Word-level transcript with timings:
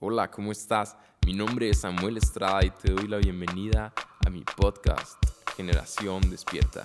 Hola, 0.00 0.30
¿cómo 0.30 0.52
estás? 0.52 0.96
Mi 1.26 1.34
nombre 1.34 1.68
es 1.68 1.80
Samuel 1.80 2.18
Estrada 2.18 2.64
y 2.64 2.70
te 2.70 2.92
doy 2.92 3.08
la 3.08 3.16
bienvenida 3.16 3.92
a 4.24 4.30
mi 4.30 4.44
podcast 4.44 5.20
Generación 5.56 6.20
Despierta. 6.30 6.84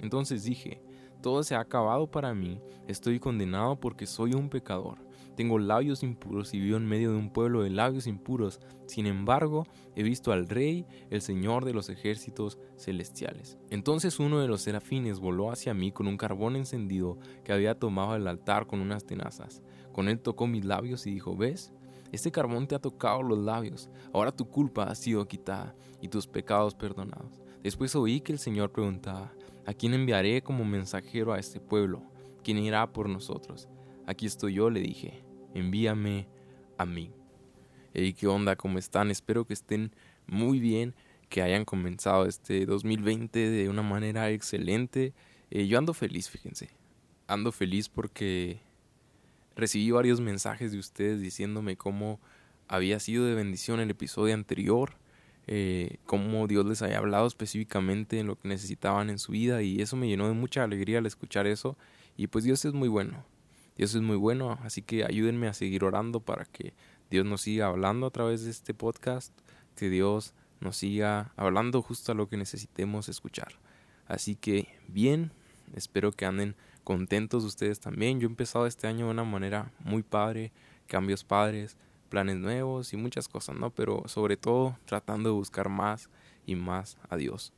Entonces 0.00 0.44
dije, 0.44 0.82
todo 1.20 1.42
se 1.42 1.54
ha 1.54 1.60
acabado 1.60 2.10
para 2.10 2.32
mí, 2.32 2.62
estoy 2.88 3.20
condenado 3.20 3.78
porque 3.78 4.06
soy 4.06 4.32
un 4.32 4.48
pecador. 4.48 4.96
Tengo 5.36 5.58
labios 5.58 6.02
impuros 6.02 6.52
y 6.54 6.60
vivo 6.60 6.76
en 6.76 6.86
medio 6.86 7.12
de 7.12 7.18
un 7.18 7.30
pueblo 7.30 7.62
de 7.62 7.70
labios 7.70 8.06
impuros. 8.06 8.60
Sin 8.86 9.06
embargo, 9.06 9.66
he 9.96 10.02
visto 10.02 10.32
al 10.32 10.48
Rey, 10.48 10.86
el 11.10 11.22
Señor 11.22 11.64
de 11.64 11.72
los 11.72 11.88
ejércitos 11.88 12.58
celestiales. 12.76 13.58
Entonces 13.70 14.20
uno 14.20 14.40
de 14.40 14.48
los 14.48 14.62
serafines 14.62 15.20
voló 15.20 15.50
hacia 15.50 15.74
mí 15.74 15.92
con 15.92 16.06
un 16.06 16.16
carbón 16.16 16.56
encendido 16.56 17.18
que 17.44 17.52
había 17.52 17.78
tomado 17.78 18.12
del 18.12 18.26
altar 18.26 18.66
con 18.66 18.80
unas 18.80 19.04
tenazas. 19.04 19.62
Con 19.92 20.08
él 20.08 20.20
tocó 20.20 20.46
mis 20.46 20.64
labios 20.64 21.06
y 21.06 21.12
dijo, 21.12 21.36
¿ves? 21.36 21.72
Este 22.12 22.30
carbón 22.30 22.66
te 22.66 22.74
ha 22.74 22.78
tocado 22.78 23.22
los 23.22 23.38
labios. 23.38 23.88
Ahora 24.12 24.32
tu 24.32 24.48
culpa 24.50 24.84
ha 24.84 24.94
sido 24.94 25.26
quitada 25.26 25.74
y 26.02 26.08
tus 26.08 26.26
pecados 26.26 26.74
perdonados. 26.74 27.40
Después 27.62 27.96
oí 27.96 28.20
que 28.20 28.32
el 28.32 28.38
Señor 28.38 28.70
preguntaba, 28.70 29.32
¿a 29.64 29.72
quién 29.72 29.94
enviaré 29.94 30.42
como 30.42 30.64
mensajero 30.64 31.32
a 31.32 31.38
este 31.38 31.58
pueblo? 31.58 32.02
¿Quién 32.42 32.58
irá 32.58 32.92
por 32.92 33.08
nosotros? 33.08 33.68
Aquí 34.06 34.26
estoy 34.26 34.54
yo, 34.54 34.68
le 34.68 34.80
dije, 34.80 35.22
envíame 35.54 36.26
a 36.76 36.84
mí. 36.84 37.12
Hey, 37.94 38.14
¿qué 38.14 38.26
onda? 38.26 38.56
¿Cómo 38.56 38.78
están? 38.78 39.12
Espero 39.12 39.44
que 39.44 39.54
estén 39.54 39.94
muy 40.26 40.58
bien, 40.58 40.94
que 41.28 41.40
hayan 41.40 41.64
comenzado 41.64 42.26
este 42.26 42.66
2020 42.66 43.38
de 43.38 43.68
una 43.68 43.82
manera 43.82 44.30
excelente. 44.30 45.14
Eh, 45.50 45.68
yo 45.68 45.78
ando 45.78 45.94
feliz, 45.94 46.28
fíjense. 46.28 46.70
Ando 47.28 47.52
feliz 47.52 47.88
porque 47.88 48.60
recibí 49.54 49.92
varios 49.92 50.20
mensajes 50.20 50.72
de 50.72 50.78
ustedes 50.78 51.20
diciéndome 51.20 51.76
cómo 51.76 52.18
había 52.66 52.98
sido 52.98 53.24
de 53.26 53.34
bendición 53.34 53.78
el 53.78 53.90
episodio 53.90 54.34
anterior, 54.34 54.96
eh, 55.46 55.98
cómo 56.06 56.48
Dios 56.48 56.66
les 56.66 56.82
había 56.82 56.98
hablado 56.98 57.28
específicamente 57.28 58.18
en 58.18 58.26
lo 58.26 58.36
que 58.36 58.48
necesitaban 58.48 59.10
en 59.10 59.20
su 59.20 59.30
vida 59.32 59.62
y 59.62 59.80
eso 59.80 59.96
me 59.96 60.08
llenó 60.08 60.26
de 60.26 60.34
mucha 60.34 60.64
alegría 60.64 60.98
al 60.98 61.06
escuchar 61.06 61.46
eso 61.46 61.76
y 62.16 62.26
pues 62.26 62.44
Dios 62.44 62.64
es 62.64 62.72
muy 62.72 62.88
bueno. 62.88 63.24
Dios 63.76 63.94
es 63.94 64.02
muy 64.02 64.16
bueno, 64.16 64.58
así 64.62 64.82
que 64.82 65.04
ayúdenme 65.04 65.48
a 65.48 65.54
seguir 65.54 65.84
orando 65.84 66.20
para 66.20 66.44
que 66.44 66.74
Dios 67.10 67.24
nos 67.24 67.42
siga 67.42 67.66
hablando 67.66 68.06
a 68.06 68.10
través 68.10 68.44
de 68.44 68.50
este 68.50 68.74
podcast, 68.74 69.32
que 69.76 69.88
Dios 69.88 70.34
nos 70.60 70.76
siga 70.76 71.32
hablando 71.36 71.82
justo 71.82 72.12
a 72.12 72.14
lo 72.14 72.28
que 72.28 72.36
necesitemos 72.36 73.08
escuchar. 73.08 73.54
Así 74.06 74.36
que 74.36 74.68
bien, 74.88 75.32
espero 75.74 76.12
que 76.12 76.26
anden 76.26 76.54
contentos 76.84 77.44
ustedes 77.44 77.80
también. 77.80 78.20
Yo 78.20 78.28
he 78.28 78.30
empezado 78.30 78.66
este 78.66 78.86
año 78.86 79.06
de 79.06 79.12
una 79.12 79.24
manera 79.24 79.72
muy 79.80 80.02
padre, 80.02 80.52
cambios 80.86 81.24
padres, 81.24 81.76
planes 82.08 82.36
nuevos 82.36 82.92
y 82.92 82.96
muchas 82.96 83.28
cosas, 83.28 83.56
¿no? 83.56 83.70
Pero 83.70 84.04
sobre 84.06 84.36
todo 84.36 84.78
tratando 84.84 85.30
de 85.30 85.34
buscar 85.34 85.68
más 85.68 86.10
y 86.46 86.56
más 86.56 86.98
a 87.08 87.16
Dios. 87.16 87.52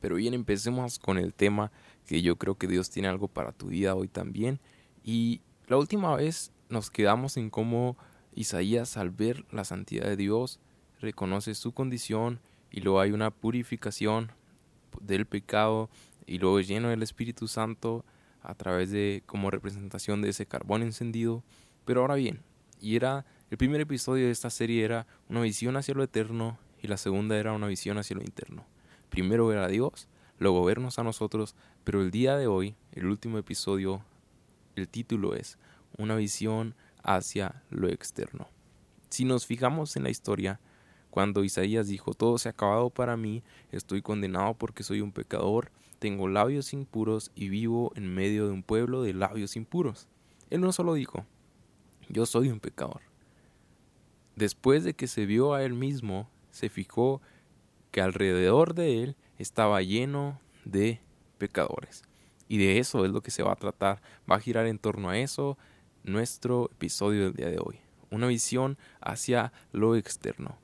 Pero 0.00 0.16
bien, 0.16 0.32
empecemos 0.32 0.98
con 0.98 1.18
el 1.18 1.34
tema 1.34 1.72
que 2.06 2.22
yo 2.22 2.36
creo 2.36 2.56
que 2.56 2.66
Dios 2.66 2.90
tiene 2.90 3.08
algo 3.08 3.28
para 3.28 3.52
tu 3.52 3.66
vida 3.66 3.94
hoy 3.94 4.08
también 4.08 4.60
y 5.04 5.40
la 5.66 5.76
última 5.76 6.14
vez 6.16 6.52
nos 6.68 6.90
quedamos 6.90 7.36
en 7.36 7.50
cómo 7.50 7.96
Isaías 8.34 8.96
al 8.96 9.10
ver 9.10 9.44
la 9.50 9.64
santidad 9.64 10.06
de 10.06 10.16
Dios 10.16 10.60
reconoce 11.00 11.54
su 11.54 11.72
condición 11.72 12.40
y 12.70 12.80
luego 12.80 13.00
hay 13.00 13.12
una 13.12 13.30
purificación 13.30 14.32
del 15.00 15.26
pecado 15.26 15.90
y 16.26 16.38
luego 16.38 16.60
lleno 16.60 16.88
del 16.88 17.02
Espíritu 17.02 17.48
Santo 17.48 18.04
a 18.42 18.54
través 18.54 18.90
de 18.90 19.22
como 19.26 19.50
representación 19.50 20.22
de 20.22 20.30
ese 20.30 20.46
carbón 20.46 20.82
encendido. 20.82 21.42
Pero 21.84 22.02
ahora 22.02 22.14
bien, 22.14 22.42
y 22.80 22.96
era 22.96 23.26
el 23.50 23.58
primer 23.58 23.80
episodio 23.80 24.26
de 24.26 24.32
esta 24.32 24.50
serie 24.50 24.84
era 24.84 25.06
una 25.28 25.40
visión 25.40 25.76
hacia 25.76 25.94
lo 25.94 26.02
eterno 26.02 26.58
y 26.82 26.88
la 26.88 26.96
segunda 26.96 27.36
era 27.36 27.52
una 27.52 27.66
visión 27.66 27.98
hacia 27.98 28.16
lo 28.16 28.22
interno. 28.22 28.64
Primero 29.08 29.46
ver 29.46 29.58
a 29.58 29.68
Dios, 29.68 30.08
luego 30.38 30.64
vernos 30.64 30.98
a 30.98 31.04
nosotros, 31.04 31.56
pero 31.84 32.00
el 32.00 32.10
día 32.10 32.36
de 32.36 32.46
hoy, 32.46 32.76
el 32.92 33.06
último 33.06 33.38
episodio, 33.38 34.04
el 34.76 34.88
título 34.88 35.34
es 35.34 35.58
Una 35.98 36.16
visión 36.16 36.74
hacia 37.02 37.62
lo 37.70 37.88
externo. 37.88 38.48
Si 39.08 39.24
nos 39.24 39.46
fijamos 39.46 39.96
en 39.96 40.04
la 40.04 40.10
historia, 40.10 40.60
cuando 41.10 41.42
Isaías 41.42 41.88
dijo, 41.88 42.14
todo 42.14 42.38
se 42.38 42.48
ha 42.48 42.52
acabado 42.52 42.90
para 42.90 43.16
mí, 43.16 43.42
estoy 43.72 44.00
condenado 44.02 44.54
porque 44.54 44.84
soy 44.84 45.00
un 45.00 45.12
pecador, 45.12 45.72
tengo 45.98 46.28
labios 46.28 46.72
impuros 46.72 47.32
y 47.34 47.48
vivo 47.48 47.92
en 47.96 48.14
medio 48.14 48.46
de 48.46 48.52
un 48.52 48.62
pueblo 48.62 49.02
de 49.02 49.12
labios 49.12 49.56
impuros. 49.56 50.08
Él 50.48 50.60
no 50.60 50.72
solo 50.72 50.94
dijo, 50.94 51.26
yo 52.08 52.26
soy 52.26 52.48
un 52.48 52.60
pecador. 52.60 53.02
Después 54.36 54.84
de 54.84 54.94
que 54.94 55.08
se 55.08 55.26
vio 55.26 55.52
a 55.52 55.64
él 55.64 55.74
mismo, 55.74 56.30
se 56.50 56.68
fijó 56.68 57.20
que 57.90 58.00
alrededor 58.00 58.74
de 58.74 59.02
él 59.02 59.16
estaba 59.38 59.82
lleno 59.82 60.40
de 60.64 61.00
pecadores. 61.38 62.04
Y 62.50 62.58
de 62.58 62.80
eso 62.80 63.04
es 63.04 63.12
lo 63.12 63.22
que 63.22 63.30
se 63.30 63.44
va 63.44 63.52
a 63.52 63.56
tratar. 63.56 64.02
Va 64.28 64.34
a 64.34 64.40
girar 64.40 64.66
en 64.66 64.80
torno 64.80 65.08
a 65.08 65.16
eso 65.16 65.56
nuestro 66.02 66.68
episodio 66.72 67.26
del 67.26 67.34
día 67.34 67.48
de 67.48 67.60
hoy. 67.60 67.78
Una 68.10 68.26
visión 68.26 68.76
hacia 69.00 69.52
lo 69.70 69.94
externo. 69.94 70.58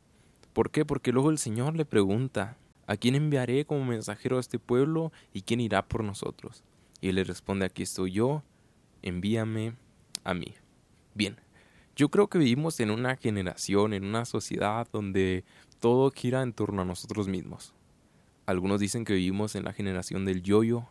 ¿Por 0.53 0.73
qué? 0.73 0.85
Porque 0.85 1.13
luego 1.13 1.31
el 1.31 1.39
Señor 1.39 1.77
le 1.77 1.85
pregunta, 1.85 2.57
¿a 2.89 2.97
quién 2.97 3.15
enviaré 3.15 3.67
como 3.67 3.85
mensajero 3.85 4.39
a 4.39 4.41
este 4.41 4.59
pueblo 4.59 5.13
y 5.33 5.43
quién 5.43 5.61
irá 5.61 5.87
por 5.87 6.03
nosotros? 6.03 6.65
Y 7.01 7.11
él 7.11 7.15
le 7.15 7.23
responde, 7.23 7.67
aquí 7.67 7.85
estoy 7.85 8.11
yo, 8.11 8.43
envíame 9.03 9.75
a 10.25 10.35
mí. 10.35 10.55
Bien, 11.15 11.37
yo 11.95 12.09
creo 12.09 12.27
que 12.27 12.39
vivimos 12.39 12.81
en 12.81 12.91
una 12.91 13.15
generación, 13.15 13.93
en 13.93 14.05
una 14.05 14.25
sociedad 14.25 14.89
donde 14.93 15.45
todo 15.79 16.11
gira 16.11 16.43
en 16.43 16.53
torno 16.53 16.83
a 16.83 16.85
nosotros 16.85 17.29
mismos. 17.29 17.75
Algunos 18.45 18.81
dicen 18.81 19.05
que 19.05 19.15
vivimos 19.15 19.55
en 19.55 19.63
la 19.63 19.73
generación 19.73 20.25
del 20.25 20.43
yoyo, 20.43 20.89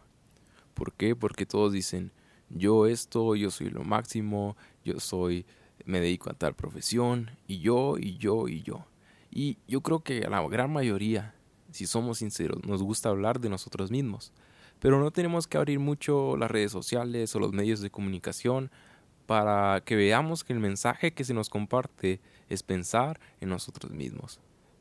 ¿Por 0.76 0.94
qué? 0.94 1.16
Porque 1.16 1.48
todos 1.48 1.74
dicen, 1.74 2.12
yo 2.50 2.86
esto, 2.86 3.36
yo 3.36 3.50
soy 3.50 3.72
lo 3.72 3.84
máximo, 3.84 4.56
yo 4.84 5.00
soy, 5.00 5.48
me 5.86 6.00
dedico 6.00 6.30
a 6.30 6.34
tal 6.34 6.54
profesión, 6.54 7.32
y 7.48 7.60
yo, 7.60 7.98
y 7.98 8.18
yo, 8.18 8.48
y 8.48 8.62
yo. 8.62 8.86
Y 9.32 9.58
yo 9.68 9.82
creo 9.82 10.02
que 10.02 10.22
la 10.22 10.48
gran 10.48 10.72
mayoría, 10.72 11.34
si 11.72 11.88
somos 11.88 12.20
sinceros, 12.20 12.64
nos 12.66 12.84
gusta 12.84 13.10
hablar 13.10 13.40
de 13.40 13.50
nosotros 13.50 13.90
mismos. 13.90 14.32
Pero 14.80 15.00
no 15.00 15.12
tenemos 15.12 15.48
que 15.48 15.58
abrir 15.58 15.80
mucho 15.80 16.38
las 16.38 16.52
redes 16.52 16.72
sociales 16.72 17.34
o 17.36 17.40
los 17.40 17.54
medios 17.54 17.80
de 17.80 17.90
comunicación 17.90 18.70
para 19.26 19.82
que 19.84 19.96
veamos 19.96 20.44
que 20.44 20.54
el 20.54 20.60
mensaje 20.60 21.14
que 21.14 21.24
se 21.24 21.34
nos 21.34 21.50
comparte 21.50 22.20
es 22.50 22.64
pensar 22.64 23.20
en 23.42 23.50
nosotros 23.50 23.92
mismos. 23.92 24.40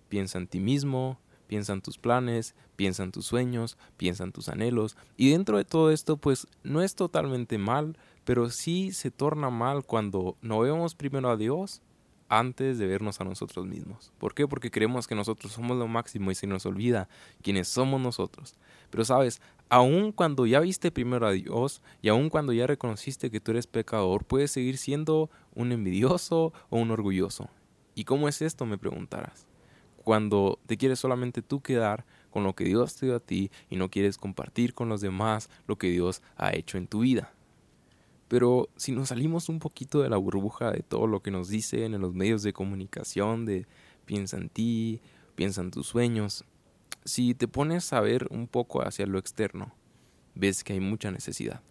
Piensa 0.09 0.39
en 0.39 0.49
ti 0.49 0.61
mismo, 0.61 1.19
piensa 1.47 1.73
en 1.73 1.83
tus 1.83 1.99
planes, 1.99 2.55
piensa 2.77 3.03
en 3.03 3.13
tus 3.13 3.27
sueños, 3.27 3.79
piensa 3.97 4.25
en 4.25 4.33
tus 4.33 4.49
anhelos. 4.49 4.97
Y 5.17 5.31
dentro 5.31 5.57
de 5.59 5.65
todo 5.65 5.91
esto, 5.91 6.17
pues 6.17 6.47
no 6.63 6.83
es 6.83 6.95
totalmente 6.95 7.59
mal, 7.59 7.97
pero 8.25 8.51
sí 8.51 8.93
se 8.93 9.11
torna 9.11 9.51
mal 9.51 9.85
cuando 9.85 10.37
no 10.43 10.61
vemos 10.61 10.95
primero 10.95 11.31
a 11.31 11.37
Dios 11.37 11.83
antes 12.29 12.79
de 12.79 12.87
vernos 12.87 13.21
a 13.21 13.25
nosotros 13.25 13.67
mismos. 13.67 14.13
¿Por 14.19 14.35
qué? 14.35 14.49
Porque 14.49 14.71
creemos 14.71 15.07
que 15.07 15.15
nosotros 15.15 15.53
somos 15.53 15.77
lo 15.77 15.87
máximo 15.87 16.31
y 16.31 16.35
se 16.35 16.47
nos 16.47 16.67
olvida 16.67 17.09
quiénes 17.43 17.69
somos 17.69 18.01
nosotros. 18.01 18.55
Pero 18.91 19.05
sabes, 19.05 19.41
aun 19.69 20.13
cuando 20.13 20.47
ya 20.47 20.61
viste 20.61 20.91
primero 20.91 21.27
a 21.27 21.33
Dios 21.33 21.83
y 22.03 22.09
aun 22.09 22.31
cuando 22.31 22.53
ya 22.53 22.67
reconociste 22.67 23.31
que 23.31 23.41
tú 23.41 23.53
eres 23.53 23.67
pecador, 23.67 24.25
puedes 24.25 24.51
seguir 24.51 24.79
siendo 24.79 25.31
un 25.55 25.73
envidioso 25.73 26.53
o 26.71 26.79
un 26.79 26.91
orgulloso. 26.91 27.49
¿Y 27.95 28.05
cómo 28.05 28.29
es 28.29 28.43
esto? 28.43 28.67
me 28.67 28.79
preguntarás 28.79 29.47
cuando 30.05 30.61
te 30.67 30.77
quieres 30.77 30.99
solamente 30.99 31.43
tú 31.43 31.61
quedar 31.61 32.05
con 32.31 32.45
lo 32.45 32.55
que 32.55 32.65
Dios 32.65 32.95
te 32.95 33.07
dio 33.07 33.17
a 33.17 33.21
ti 33.21 33.51
y 33.71 33.77
no 33.77 33.91
quieres 33.91 34.19
compartir 34.19 34.75
con 34.75 34.89
los 34.89 35.01
demás 35.01 35.49
lo 35.67 35.77
que 35.79 35.89
Dios 35.89 36.23
ha 36.37 36.55
hecho 36.55 36.79
en 36.79 36.87
tu 36.87 37.01
vida. 37.01 37.33
Pero 38.29 38.69
si 38.77 38.93
nos 38.93 39.09
salimos 39.09 39.49
un 39.49 39.59
poquito 39.59 40.03
de 40.03 40.11
la 40.11 40.17
burbuja 40.17 40.71
de 40.71 40.81
todo 40.81 41.07
lo 41.07 41.21
que 41.21 41.31
nos 41.31 41.49
dicen 41.49 41.95
en 41.95 42.01
los 42.01 42.15
medios 42.15 42.43
de 42.43 42.53
comunicación, 42.53 43.47
de 43.47 43.67
piensa 44.05 44.37
en 44.37 44.49
ti, 44.49 45.01
piensa 45.35 45.63
en 45.63 45.71
tus 45.71 45.87
sueños, 45.87 46.45
si 47.05 47.35
te 47.35 47.49
pones 47.49 47.93
a 47.93 48.01
ver 48.01 48.27
un 48.31 48.47
poco 48.47 48.83
hacia 48.83 49.07
lo 49.07 49.19
externo, 49.19 49.75
ves 50.35 50.65
que 50.65 50.75
hay 50.75 50.81
mucha 50.81 51.11
necesidad. 51.11 51.63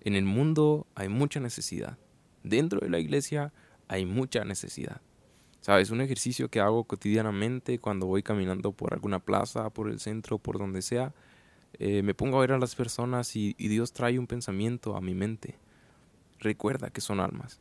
En 0.00 0.14
el 0.14 0.24
mundo 0.24 0.86
hay 0.94 1.08
mucha 1.08 1.38
necesidad. 1.38 1.98
Dentro 2.42 2.80
de 2.80 2.90
la 2.90 2.98
iglesia 2.98 3.52
hay 3.88 4.04
mucha 4.04 4.44
necesidad. 4.44 5.00
¿Sabes? 5.62 5.90
Un 5.90 6.00
ejercicio 6.00 6.48
que 6.48 6.60
hago 6.60 6.84
cotidianamente 6.84 7.78
cuando 7.78 8.06
voy 8.06 8.24
caminando 8.24 8.72
por 8.72 8.92
alguna 8.92 9.20
plaza, 9.20 9.70
por 9.70 9.88
el 9.88 10.00
centro, 10.00 10.38
por 10.38 10.58
donde 10.58 10.82
sea. 10.82 11.14
Eh, 11.74 12.02
me 12.02 12.14
pongo 12.14 12.36
a 12.36 12.40
ver 12.40 12.50
a 12.50 12.58
las 12.58 12.74
personas 12.74 13.36
y, 13.36 13.54
y 13.58 13.68
Dios 13.68 13.92
trae 13.92 14.18
un 14.18 14.26
pensamiento 14.26 14.96
a 14.96 15.00
mi 15.00 15.14
mente. 15.14 15.56
Recuerda 16.40 16.90
que 16.90 17.00
son 17.00 17.20
almas. 17.20 17.60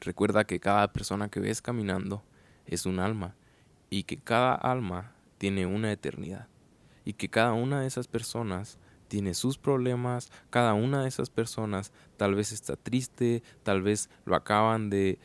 Recuerda 0.00 0.44
que 0.44 0.58
cada 0.58 0.92
persona 0.92 1.28
que 1.28 1.38
ves 1.38 1.62
caminando 1.62 2.24
es 2.66 2.86
un 2.86 2.98
alma 2.98 3.36
y 3.88 4.02
que 4.02 4.16
cada 4.16 4.56
alma 4.56 5.12
tiene 5.38 5.64
una 5.64 5.92
eternidad 5.92 6.48
y 7.04 7.12
que 7.12 7.28
cada 7.28 7.52
una 7.52 7.80
de 7.80 7.86
esas 7.86 8.08
personas 8.08 8.78
tiene 9.06 9.34
sus 9.34 9.58
problemas, 9.58 10.32
cada 10.50 10.74
una 10.74 11.02
de 11.02 11.08
esas 11.08 11.30
personas 11.30 11.92
tal 12.16 12.34
vez 12.34 12.50
está 12.50 12.74
triste, 12.74 13.44
tal 13.62 13.80
vez 13.80 14.10
lo 14.24 14.34
acaban 14.34 14.90
de, 14.90 15.20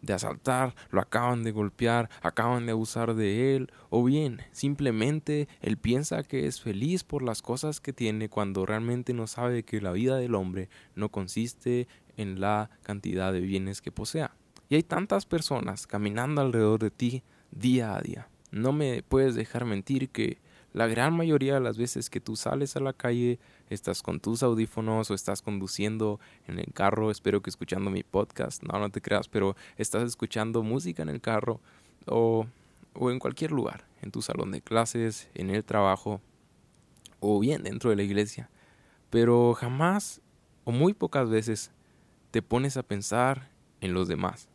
de 0.00 0.12
asaltar, 0.12 0.74
lo 0.90 1.00
acaban 1.00 1.42
de 1.42 1.52
golpear, 1.52 2.10
acaban 2.22 2.66
de 2.66 2.72
abusar 2.72 3.14
de 3.14 3.56
él, 3.56 3.72
o 3.90 4.02
bien 4.04 4.40
simplemente 4.52 5.48
él 5.60 5.76
piensa 5.76 6.22
que 6.22 6.46
es 6.46 6.60
feliz 6.60 7.04
por 7.04 7.22
las 7.22 7.42
cosas 7.42 7.80
que 7.80 7.92
tiene 7.92 8.28
cuando 8.28 8.66
realmente 8.66 9.14
no 9.14 9.26
sabe 9.26 9.62
que 9.62 9.80
la 9.80 9.92
vida 9.92 10.16
del 10.16 10.34
hombre 10.34 10.68
no 10.94 11.10
consiste 11.10 11.86
en 12.16 12.40
la 12.40 12.70
cantidad 12.82 13.32
de 13.32 13.40
bienes 13.40 13.80
que 13.80 13.92
posea. 13.92 14.34
Y 14.68 14.76
hay 14.76 14.82
tantas 14.82 15.26
personas 15.26 15.86
caminando 15.86 16.40
alrededor 16.40 16.80
de 16.80 16.90
ti 16.90 17.22
día 17.50 17.94
a 17.94 18.00
día. 18.00 18.28
No 18.50 18.72
me 18.72 19.02
puedes 19.02 19.34
dejar 19.34 19.64
mentir 19.64 20.10
que 20.10 20.38
la 20.72 20.86
gran 20.86 21.14
mayoría 21.14 21.54
de 21.54 21.60
las 21.60 21.76
veces 21.76 22.08
que 22.08 22.20
tú 22.20 22.36
sales 22.36 22.76
a 22.76 22.80
la 22.80 22.92
calle, 22.92 23.38
estás 23.72 24.02
con 24.02 24.20
tus 24.20 24.42
audífonos 24.42 25.10
o 25.10 25.14
estás 25.14 25.42
conduciendo 25.42 26.20
en 26.46 26.58
el 26.58 26.72
carro, 26.72 27.10
espero 27.10 27.42
que 27.42 27.50
escuchando 27.50 27.90
mi 27.90 28.02
podcast, 28.02 28.62
no, 28.62 28.78
no 28.78 28.90
te 28.90 29.00
creas, 29.00 29.28
pero 29.28 29.56
estás 29.76 30.04
escuchando 30.04 30.62
música 30.62 31.02
en 31.02 31.08
el 31.08 31.20
carro 31.20 31.60
o, 32.06 32.46
o 32.94 33.10
en 33.10 33.18
cualquier 33.18 33.52
lugar, 33.52 33.84
en 34.02 34.10
tu 34.10 34.22
salón 34.22 34.50
de 34.50 34.60
clases, 34.60 35.28
en 35.34 35.50
el 35.50 35.64
trabajo 35.64 36.20
o 37.20 37.38
bien 37.40 37.62
dentro 37.62 37.90
de 37.90 37.96
la 37.96 38.02
iglesia. 38.02 38.50
Pero 39.10 39.54
jamás 39.54 40.20
o 40.64 40.72
muy 40.72 40.94
pocas 40.94 41.28
veces 41.28 41.70
te 42.30 42.42
pones 42.42 42.76
a 42.76 42.82
pensar 42.82 43.50
en 43.80 43.94
los 43.94 44.08
demás. 44.08 44.48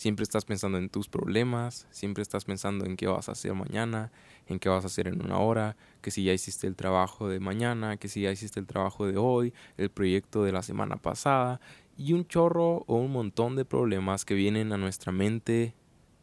Siempre 0.00 0.22
estás 0.22 0.46
pensando 0.46 0.78
en 0.78 0.88
tus 0.88 1.10
problemas, 1.10 1.86
siempre 1.90 2.22
estás 2.22 2.46
pensando 2.46 2.86
en 2.86 2.96
qué 2.96 3.06
vas 3.06 3.28
a 3.28 3.32
hacer 3.32 3.52
mañana, 3.52 4.10
en 4.46 4.58
qué 4.58 4.70
vas 4.70 4.84
a 4.84 4.86
hacer 4.86 5.06
en 5.06 5.22
una 5.22 5.40
hora, 5.40 5.76
que 6.00 6.10
si 6.10 6.24
ya 6.24 6.32
hiciste 6.32 6.66
el 6.66 6.74
trabajo 6.74 7.28
de 7.28 7.38
mañana, 7.38 7.98
que 7.98 8.08
si 8.08 8.22
ya 8.22 8.32
hiciste 8.32 8.58
el 8.58 8.66
trabajo 8.66 9.06
de 9.06 9.18
hoy, 9.18 9.52
el 9.76 9.90
proyecto 9.90 10.42
de 10.42 10.52
la 10.52 10.62
semana 10.62 10.96
pasada, 10.96 11.60
y 11.98 12.14
un 12.14 12.26
chorro 12.26 12.82
o 12.86 12.96
un 12.96 13.12
montón 13.12 13.56
de 13.56 13.66
problemas 13.66 14.24
que 14.24 14.32
vienen 14.32 14.72
a 14.72 14.78
nuestra 14.78 15.12
mente 15.12 15.74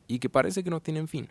y 0.07 0.17
que 0.17 0.27
parece 0.27 0.63
que 0.63 0.71
no 0.71 0.79
tienen 0.79 1.07
fin. 1.07 1.29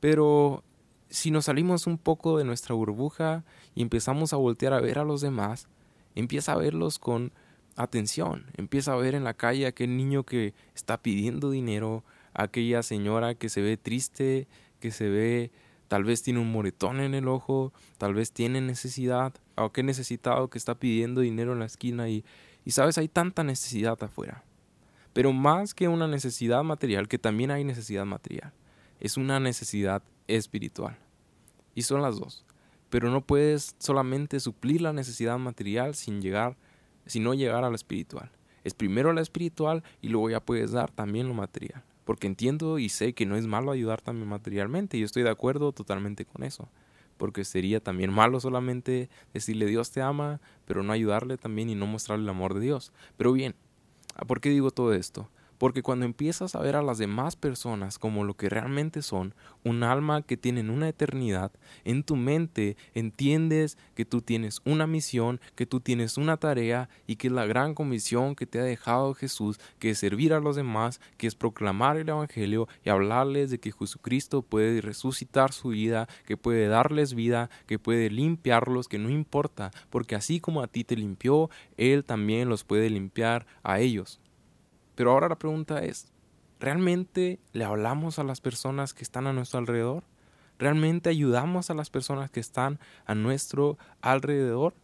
Pero 0.00 0.64
si 1.10 1.30
nos 1.30 1.44
salimos 1.44 1.86
un 1.86 1.98
poco 1.98 2.38
de 2.38 2.44
nuestra 2.44 2.74
burbuja 2.74 3.44
y 3.74 3.82
empezamos 3.82 4.32
a 4.32 4.38
voltear 4.38 4.72
a 4.72 4.80
ver 4.80 4.98
a 4.98 5.04
los 5.04 5.20
demás, 5.20 5.68
empieza 6.14 6.52
a 6.52 6.56
verlos 6.56 6.98
con 6.98 7.32
atención, 7.76 8.46
empieza 8.56 8.92
a 8.92 8.96
ver 8.96 9.14
en 9.14 9.24
la 9.24 9.34
calle 9.34 9.66
aquel 9.66 9.96
niño 9.96 10.24
que 10.24 10.54
está 10.74 10.98
pidiendo 11.02 11.50
dinero, 11.50 12.04
aquella 12.34 12.82
señora 12.82 13.34
que 13.34 13.48
se 13.48 13.62
ve 13.62 13.76
triste, 13.76 14.46
que 14.80 14.90
se 14.90 15.08
ve 15.08 15.50
tal 15.88 16.04
vez 16.04 16.22
tiene 16.22 16.40
un 16.40 16.50
moretón 16.50 17.00
en 17.00 17.14
el 17.14 17.28
ojo, 17.28 17.72
tal 17.98 18.14
vez 18.14 18.32
tiene 18.32 18.60
necesidad, 18.60 19.34
o 19.56 19.64
aquel 19.64 19.86
necesitado 19.86 20.48
que 20.48 20.56
está 20.56 20.74
pidiendo 20.74 21.20
dinero 21.20 21.52
en 21.52 21.58
la 21.58 21.66
esquina 21.66 22.08
y, 22.08 22.24
y 22.64 22.70
sabes, 22.70 22.96
hay 22.96 23.08
tanta 23.08 23.44
necesidad 23.44 24.02
afuera. 24.02 24.42
Pero 25.12 25.32
más 25.32 25.74
que 25.74 25.88
una 25.88 26.08
necesidad 26.08 26.62
material, 26.62 27.08
que 27.08 27.18
también 27.18 27.50
hay 27.50 27.64
necesidad 27.64 28.06
material, 28.06 28.52
es 29.00 29.16
una 29.16 29.40
necesidad 29.40 30.02
espiritual. 30.28 30.96
Y 31.74 31.82
son 31.82 32.02
las 32.02 32.18
dos. 32.18 32.44
Pero 32.88 33.10
no 33.10 33.20
puedes 33.20 33.74
solamente 33.78 34.40
suplir 34.40 34.80
la 34.80 34.92
necesidad 34.92 35.38
material 35.38 35.94
sin 35.94 36.22
llegar 36.22 36.56
sino 37.06 37.34
llegar 37.34 37.64
a 37.64 37.68
lo 37.68 37.74
espiritual. 37.74 38.30
Es 38.64 38.74
primero 38.74 39.12
la 39.12 39.20
espiritual 39.20 39.82
y 40.00 40.08
luego 40.08 40.30
ya 40.30 40.40
puedes 40.40 40.72
dar 40.72 40.90
también 40.90 41.28
lo 41.28 41.34
material. 41.34 41.82
Porque 42.04 42.26
entiendo 42.26 42.78
y 42.78 42.88
sé 42.88 43.12
que 43.12 43.26
no 43.26 43.36
es 43.36 43.46
malo 43.46 43.70
ayudar 43.70 44.00
también 44.00 44.28
materialmente. 44.28 44.96
Y 44.96 45.00
yo 45.00 45.06
estoy 45.06 45.22
de 45.22 45.30
acuerdo 45.30 45.72
totalmente 45.72 46.24
con 46.24 46.42
eso. 46.42 46.68
Porque 47.16 47.44
sería 47.44 47.80
también 47.80 48.12
malo 48.12 48.40
solamente 48.40 49.08
decirle 49.32 49.66
Dios 49.66 49.92
te 49.92 50.02
ama, 50.02 50.40
pero 50.64 50.82
no 50.82 50.92
ayudarle 50.92 51.36
también 51.36 51.70
y 51.70 51.74
no 51.74 51.86
mostrarle 51.86 52.24
el 52.24 52.30
amor 52.30 52.54
de 52.54 52.60
Dios. 52.60 52.92
Pero 53.16 53.32
bien, 53.32 53.54
¿por 54.26 54.40
qué 54.40 54.50
digo 54.50 54.70
todo 54.70 54.92
esto? 54.92 55.28
Porque 55.62 55.84
cuando 55.84 56.06
empiezas 56.06 56.56
a 56.56 56.60
ver 56.60 56.74
a 56.74 56.82
las 56.82 56.98
demás 56.98 57.36
personas 57.36 58.00
como 58.00 58.24
lo 58.24 58.34
que 58.34 58.48
realmente 58.48 59.00
son, 59.00 59.32
un 59.62 59.84
alma 59.84 60.22
que 60.22 60.36
tienen 60.36 60.70
una 60.70 60.88
eternidad, 60.88 61.52
en 61.84 62.02
tu 62.02 62.16
mente 62.16 62.76
entiendes 62.94 63.78
que 63.94 64.04
tú 64.04 64.22
tienes 64.22 64.60
una 64.64 64.88
misión, 64.88 65.40
que 65.54 65.64
tú 65.64 65.78
tienes 65.78 66.16
una 66.16 66.36
tarea 66.36 66.88
y 67.06 67.14
que 67.14 67.28
es 67.28 67.32
la 67.32 67.46
gran 67.46 67.76
comisión 67.76 68.34
que 68.34 68.44
te 68.44 68.58
ha 68.58 68.64
dejado 68.64 69.14
Jesús, 69.14 69.60
que 69.78 69.90
es 69.90 69.98
servir 69.98 70.34
a 70.34 70.40
los 70.40 70.56
demás, 70.56 71.00
que 71.16 71.28
es 71.28 71.36
proclamar 71.36 71.96
el 71.96 72.08
Evangelio 72.08 72.66
y 72.84 72.90
hablarles 72.90 73.52
de 73.52 73.60
que 73.60 73.70
Jesucristo 73.70 74.42
puede 74.42 74.80
resucitar 74.80 75.52
su 75.52 75.68
vida, 75.68 76.08
que 76.26 76.36
puede 76.36 76.66
darles 76.66 77.14
vida, 77.14 77.50
que 77.68 77.78
puede 77.78 78.10
limpiarlos, 78.10 78.88
que 78.88 78.98
no 78.98 79.10
importa, 79.10 79.70
porque 79.90 80.16
así 80.16 80.40
como 80.40 80.60
a 80.60 80.66
ti 80.66 80.82
te 80.82 80.96
limpió, 80.96 81.50
Él 81.76 82.02
también 82.02 82.48
los 82.48 82.64
puede 82.64 82.90
limpiar 82.90 83.46
a 83.62 83.78
ellos. 83.78 84.21
Pero 84.94 85.12
ahora 85.12 85.28
la 85.28 85.38
pregunta 85.38 85.82
es, 85.82 86.12
¿realmente 86.60 87.40
le 87.52 87.64
hablamos 87.64 88.18
a 88.18 88.24
las 88.24 88.40
personas 88.40 88.94
que 88.94 89.02
están 89.02 89.26
a 89.26 89.32
nuestro 89.32 89.58
alrededor? 89.58 90.04
¿Realmente 90.58 91.10
ayudamos 91.10 91.70
a 91.70 91.74
las 91.74 91.90
personas 91.90 92.30
que 92.30 92.40
están 92.40 92.78
a 93.06 93.14
nuestro 93.14 93.78
alrededor? 94.00 94.74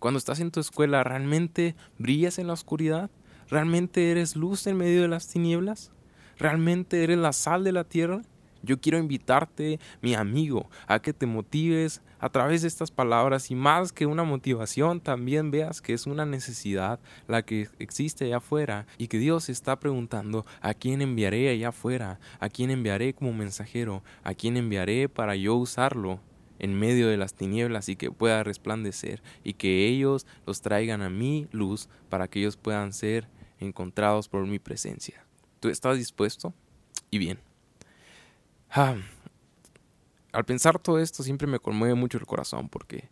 Cuando 0.00 0.18
estás 0.18 0.40
en 0.40 0.50
tu 0.50 0.60
escuela, 0.60 1.02
¿realmente 1.04 1.74
brillas 1.98 2.38
en 2.38 2.48
la 2.48 2.52
oscuridad? 2.52 3.10
¿Realmente 3.48 4.10
eres 4.10 4.36
luz 4.36 4.66
en 4.66 4.76
medio 4.76 5.02
de 5.02 5.08
las 5.08 5.28
tinieblas? 5.28 5.92
¿Realmente 6.36 7.02
eres 7.02 7.18
la 7.18 7.32
sal 7.32 7.64
de 7.64 7.72
la 7.72 7.84
tierra? 7.84 8.22
Yo 8.62 8.80
quiero 8.80 8.98
invitarte, 8.98 9.78
mi 10.02 10.14
amigo, 10.14 10.68
a 10.88 10.98
que 10.98 11.12
te 11.12 11.26
motives 11.26 12.02
a 12.18 12.28
través 12.30 12.62
de 12.62 12.68
estas 12.68 12.90
palabras 12.90 13.50
y 13.50 13.54
más 13.54 13.92
que 13.92 14.06
una 14.06 14.24
motivación, 14.24 15.00
también 15.00 15.50
veas 15.50 15.80
que 15.80 15.92
es 15.92 16.06
una 16.06 16.26
necesidad 16.26 16.98
la 17.28 17.42
que 17.42 17.68
existe 17.78 18.24
allá 18.24 18.38
afuera 18.38 18.86
y 18.98 19.08
que 19.08 19.18
Dios 19.18 19.48
está 19.48 19.78
preguntando 19.78 20.46
a 20.60 20.74
quién 20.74 21.02
enviaré 21.02 21.48
allá 21.50 21.68
afuera, 21.68 22.18
a 22.40 22.48
quién 22.48 22.70
enviaré 22.70 23.14
como 23.14 23.32
mensajero, 23.32 24.02
a 24.22 24.34
quién 24.34 24.56
enviaré 24.56 25.08
para 25.08 25.36
yo 25.36 25.54
usarlo 25.56 26.20
en 26.58 26.78
medio 26.78 27.08
de 27.08 27.16
las 27.16 27.34
tinieblas 27.34 27.88
y 27.88 27.96
que 27.96 28.10
pueda 28.10 28.42
resplandecer 28.42 29.22
y 29.44 29.54
que 29.54 29.86
ellos 29.86 30.26
los 30.46 30.62
traigan 30.62 31.02
a 31.02 31.10
mi 31.10 31.48
luz 31.52 31.88
para 32.08 32.28
que 32.28 32.40
ellos 32.40 32.56
puedan 32.56 32.92
ser 32.92 33.28
encontrados 33.60 34.28
por 34.28 34.46
mi 34.46 34.58
presencia. 34.58 35.24
¿Tú 35.60 35.68
estás 35.68 35.98
dispuesto? 35.98 36.54
Y 37.10 37.18
bien. 37.18 37.38
Ah, 38.70 38.96
al 40.36 40.44
pensar 40.44 40.78
todo 40.78 40.98
esto 40.98 41.22
siempre 41.22 41.46
me 41.46 41.58
conmueve 41.58 41.94
mucho 41.94 42.18
el 42.18 42.26
corazón 42.26 42.68
porque 42.68 43.08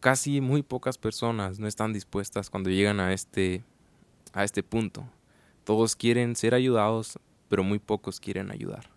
casi 0.00 0.40
muy 0.40 0.62
pocas 0.62 0.96
personas 0.96 1.58
no 1.58 1.66
están 1.66 1.92
dispuestas 1.92 2.48
cuando 2.48 2.70
llegan 2.70 3.00
a 3.00 3.12
este 3.12 3.62
a 4.32 4.44
este 4.44 4.62
punto. 4.62 5.06
Todos 5.64 5.94
quieren 5.94 6.36
ser 6.36 6.54
ayudados, 6.54 7.18
pero 7.50 7.64
muy 7.64 7.78
pocos 7.78 8.18
quieren 8.18 8.50
ayudar. 8.50 8.88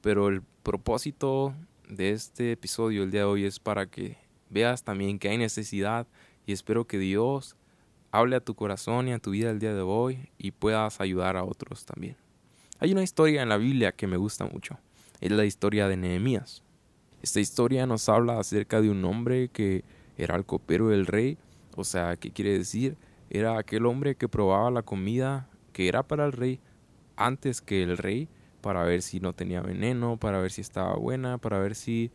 Pero 0.00 0.28
el 0.28 0.40
propósito 0.62 1.54
de 1.86 2.12
este 2.12 2.52
episodio 2.52 3.02
el 3.02 3.10
día 3.10 3.20
de 3.20 3.26
hoy 3.26 3.44
es 3.44 3.60
para 3.60 3.84
que 3.84 4.16
veas 4.48 4.82
también 4.82 5.18
que 5.18 5.28
hay 5.28 5.36
necesidad 5.36 6.06
y 6.46 6.52
espero 6.52 6.86
que 6.86 6.96
Dios 6.96 7.56
hable 8.10 8.36
a 8.36 8.40
tu 8.40 8.54
corazón 8.54 9.06
y 9.08 9.12
a 9.12 9.18
tu 9.18 9.32
vida 9.32 9.50
el 9.50 9.58
día 9.58 9.74
de 9.74 9.82
hoy 9.82 10.30
y 10.38 10.52
puedas 10.52 10.98
ayudar 11.02 11.36
a 11.36 11.44
otros 11.44 11.84
también. 11.84 12.16
Hay 12.78 12.92
una 12.92 13.02
historia 13.02 13.42
en 13.42 13.50
la 13.50 13.58
Biblia 13.58 13.92
que 13.92 14.06
me 14.06 14.16
gusta 14.16 14.46
mucho 14.46 14.78
es 15.20 15.30
la 15.30 15.44
historia 15.44 15.86
de 15.88 15.96
Nehemías. 15.96 16.62
Esta 17.22 17.40
historia 17.40 17.86
nos 17.86 18.08
habla 18.08 18.38
acerca 18.38 18.80
de 18.80 18.90
un 18.90 19.04
hombre 19.04 19.48
que 19.48 19.84
era 20.16 20.36
el 20.36 20.44
copero 20.44 20.88
del 20.88 21.06
rey, 21.06 21.38
o 21.76 21.84
sea, 21.84 22.16
¿qué 22.16 22.30
quiere 22.30 22.56
decir? 22.56 22.96
Era 23.28 23.58
aquel 23.58 23.86
hombre 23.86 24.16
que 24.16 24.28
probaba 24.28 24.70
la 24.70 24.82
comida 24.82 25.48
que 25.72 25.88
era 25.88 26.02
para 26.02 26.26
el 26.26 26.32
rey 26.32 26.60
antes 27.16 27.60
que 27.60 27.82
el 27.82 27.98
rey, 27.98 28.28
para 28.60 28.82
ver 28.84 29.02
si 29.02 29.20
no 29.20 29.34
tenía 29.34 29.60
veneno, 29.60 30.16
para 30.16 30.40
ver 30.40 30.50
si 30.50 30.62
estaba 30.62 30.94
buena, 30.96 31.38
para 31.38 31.58
ver 31.58 31.74
si, 31.74 32.10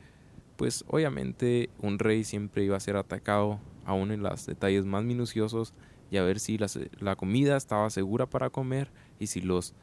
pues 0.57 0.83
obviamente 0.88 1.69
un 1.81 2.00
rey 2.00 2.24
siempre 2.24 2.63
iba 2.63 2.75
a 2.75 2.79
ser 2.79 2.97
atacado 2.97 3.59
aún 3.85 4.12
en 4.12 4.24
los 4.24 4.45
detalles 4.45 4.85
más 4.85 5.03
minuciosos 5.03 5.74
y 6.09 6.17
a 6.17 6.24
ver 6.24 6.39
si 6.39 6.57
la, 6.57 6.67
la 7.00 7.15
comida 7.15 7.55
estaba 7.55 7.89
segura 7.89 8.25
para 8.25 8.50
comer 8.50 8.89
y 9.19 9.27
si 9.27 9.41
los 9.41 9.74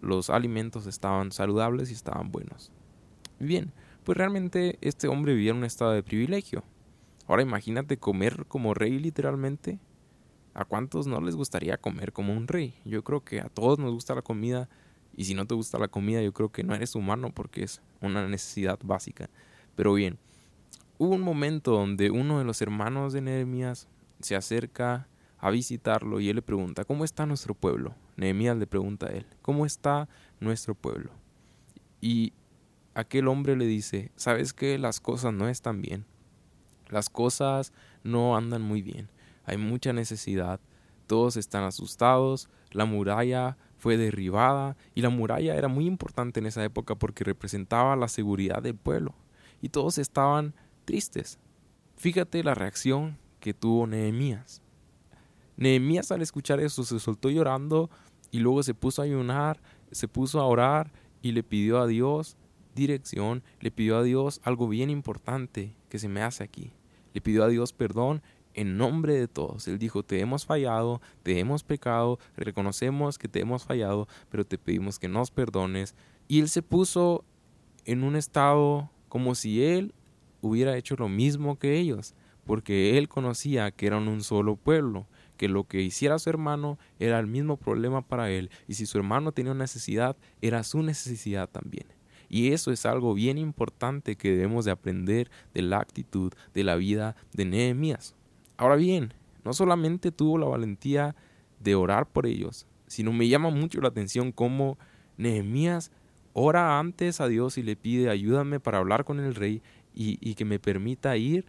los 0.00 0.30
alimentos 0.30 0.88
estaban 0.88 1.30
saludables 1.30 1.90
y 1.90 1.94
estaban 1.94 2.32
buenos. 2.32 2.72
Bien, 3.38 3.72
pues 4.04 4.18
realmente 4.18 4.78
este 4.80 5.08
hombre 5.08 5.34
vivía 5.34 5.50
en 5.50 5.58
un 5.58 5.64
estado 5.64 5.92
de 5.92 6.02
privilegio. 6.02 6.64
Ahora 7.26 7.42
imagínate 7.42 7.98
comer 7.98 8.46
como 8.46 8.74
rey 8.74 8.98
literalmente. 8.98 9.78
¿A 10.54 10.64
cuántos 10.64 11.06
no 11.06 11.20
les 11.20 11.34
gustaría 11.34 11.78
comer 11.78 12.12
como 12.12 12.34
un 12.34 12.46
rey? 12.46 12.74
Yo 12.84 13.02
creo 13.04 13.24
que 13.24 13.40
a 13.40 13.48
todos 13.48 13.78
nos 13.78 13.92
gusta 13.92 14.14
la 14.14 14.22
comida 14.22 14.68
y 15.16 15.24
si 15.24 15.34
no 15.34 15.46
te 15.46 15.54
gusta 15.54 15.78
la 15.78 15.88
comida 15.88 16.22
yo 16.22 16.32
creo 16.32 16.50
que 16.50 16.62
no 16.62 16.74
eres 16.74 16.94
humano 16.94 17.30
porque 17.34 17.62
es 17.62 17.80
una 18.00 18.28
necesidad 18.28 18.78
básica. 18.84 19.30
Pero 19.76 19.94
bien, 19.94 20.18
hubo 20.98 21.14
un 21.14 21.22
momento 21.22 21.72
donde 21.72 22.10
uno 22.10 22.38
de 22.38 22.44
los 22.44 22.60
hermanos 22.60 23.12
de 23.12 23.22
Nehemías 23.22 23.88
se 24.20 24.36
acerca 24.36 25.08
a 25.38 25.50
visitarlo 25.50 26.20
y 26.20 26.28
él 26.28 26.36
le 26.36 26.42
pregunta, 26.42 26.84
¿cómo 26.84 27.04
está 27.04 27.26
nuestro 27.26 27.54
pueblo? 27.54 27.94
Nehemías 28.16 28.56
le 28.56 28.66
pregunta 28.66 29.06
a 29.06 29.10
él, 29.10 29.26
¿cómo 29.40 29.66
está 29.66 30.08
nuestro 30.38 30.74
pueblo? 30.74 31.10
Y 32.00 32.32
aquel 32.94 33.28
hombre 33.28 33.56
le 33.56 33.66
dice, 33.66 34.12
¿sabes 34.16 34.52
que 34.52 34.78
las 34.78 35.00
cosas 35.00 35.32
no 35.32 35.48
están 35.48 35.80
bien? 35.82 36.06
Las 36.88 37.08
cosas 37.08 37.72
no 38.02 38.36
andan 38.36 38.62
muy 38.62 38.82
bien. 38.82 39.08
Hay 39.44 39.56
mucha 39.56 39.92
necesidad. 39.92 40.60
Todos 41.06 41.36
están 41.36 41.64
asustados. 41.64 42.48
La 42.70 42.84
muralla 42.84 43.56
fue 43.78 43.96
derribada 43.96 44.76
y 44.94 45.02
la 45.02 45.08
muralla 45.08 45.56
era 45.56 45.68
muy 45.68 45.86
importante 45.86 46.40
en 46.40 46.46
esa 46.46 46.62
época 46.64 46.94
porque 46.94 47.24
representaba 47.24 47.96
la 47.96 48.08
seguridad 48.08 48.62
del 48.62 48.76
pueblo. 48.76 49.14
Y 49.60 49.70
todos 49.70 49.98
estaban 49.98 50.54
tristes. 50.84 51.38
Fíjate 51.96 52.44
la 52.44 52.54
reacción 52.54 53.18
que 53.40 53.54
tuvo 53.54 53.86
Nehemías. 53.86 54.62
Nehemías 55.56 56.12
al 56.12 56.22
escuchar 56.22 56.60
eso 56.60 56.84
se 56.84 56.98
soltó 56.98 57.30
llorando 57.30 57.90
y 58.30 58.38
luego 58.38 58.62
se 58.62 58.74
puso 58.74 59.02
a 59.02 59.04
ayunar, 59.04 59.60
se 59.90 60.08
puso 60.08 60.40
a 60.40 60.46
orar 60.46 60.92
y 61.22 61.32
le 61.32 61.42
pidió 61.42 61.80
a 61.80 61.86
Dios 61.86 62.36
dirección, 62.74 63.42
le 63.60 63.70
pidió 63.70 63.98
a 63.98 64.02
Dios 64.02 64.40
algo 64.44 64.68
bien 64.68 64.90
importante 64.90 65.74
que 65.88 65.98
se 65.98 66.08
me 66.08 66.22
hace 66.22 66.44
aquí. 66.44 66.72
Le 67.14 67.20
pidió 67.20 67.44
a 67.44 67.48
Dios 67.48 67.72
perdón 67.72 68.22
en 68.54 68.76
nombre 68.76 69.14
de 69.14 69.28
todos. 69.28 69.66
Él 69.68 69.78
dijo, 69.78 70.02
te 70.02 70.20
hemos 70.20 70.44
fallado, 70.44 71.00
te 71.22 71.38
hemos 71.38 71.62
pecado, 71.62 72.18
reconocemos 72.36 73.18
que 73.18 73.28
te 73.28 73.40
hemos 73.40 73.64
fallado, 73.64 74.08
pero 74.30 74.44
te 74.44 74.58
pedimos 74.58 74.98
que 74.98 75.08
nos 75.08 75.30
perdones. 75.30 75.94
Y 76.28 76.40
él 76.40 76.48
se 76.48 76.62
puso 76.62 77.24
en 77.84 78.04
un 78.04 78.16
estado 78.16 78.90
como 79.08 79.34
si 79.34 79.64
él 79.64 79.94
hubiera 80.40 80.76
hecho 80.76 80.96
lo 80.96 81.08
mismo 81.08 81.58
que 81.58 81.78
ellos, 81.78 82.14
porque 82.44 82.98
él 82.98 83.08
conocía 83.08 83.70
que 83.70 83.86
eran 83.86 84.08
un 84.08 84.22
solo 84.22 84.56
pueblo, 84.56 85.06
que 85.36 85.48
lo 85.48 85.64
que 85.64 85.82
hiciera 85.82 86.18
su 86.18 86.30
hermano 86.30 86.78
era 86.98 87.18
el 87.18 87.26
mismo 87.26 87.56
problema 87.56 88.02
para 88.06 88.30
él, 88.30 88.50
y 88.66 88.74
si 88.74 88.86
su 88.86 88.98
hermano 88.98 89.32
tenía 89.32 89.54
necesidad, 89.54 90.16
era 90.40 90.62
su 90.64 90.82
necesidad 90.82 91.48
también. 91.48 91.86
Y 92.32 92.52
eso 92.54 92.72
es 92.72 92.86
algo 92.86 93.12
bien 93.12 93.36
importante 93.36 94.16
que 94.16 94.30
debemos 94.30 94.64
de 94.64 94.70
aprender 94.70 95.30
de 95.52 95.60
la 95.60 95.80
actitud 95.80 96.32
de 96.54 96.64
la 96.64 96.76
vida 96.76 97.14
de 97.34 97.44
Nehemías. 97.44 98.14
Ahora 98.56 98.76
bien, 98.76 99.12
no 99.44 99.52
solamente 99.52 100.12
tuvo 100.12 100.38
la 100.38 100.46
valentía 100.46 101.14
de 101.60 101.74
orar 101.74 102.06
por 102.06 102.24
ellos, 102.24 102.66
sino 102.86 103.12
me 103.12 103.28
llama 103.28 103.50
mucho 103.50 103.82
la 103.82 103.88
atención 103.88 104.32
cómo 104.32 104.78
Nehemías 105.18 105.92
ora 106.32 106.78
antes 106.78 107.20
a 107.20 107.28
Dios 107.28 107.58
y 107.58 107.62
le 107.62 107.76
pide 107.76 108.08
ayúdame 108.08 108.60
para 108.60 108.78
hablar 108.78 109.04
con 109.04 109.20
el 109.20 109.34
rey 109.34 109.60
y, 109.94 110.16
y 110.26 110.34
que 110.34 110.46
me 110.46 110.58
permita 110.58 111.18
ir 111.18 111.44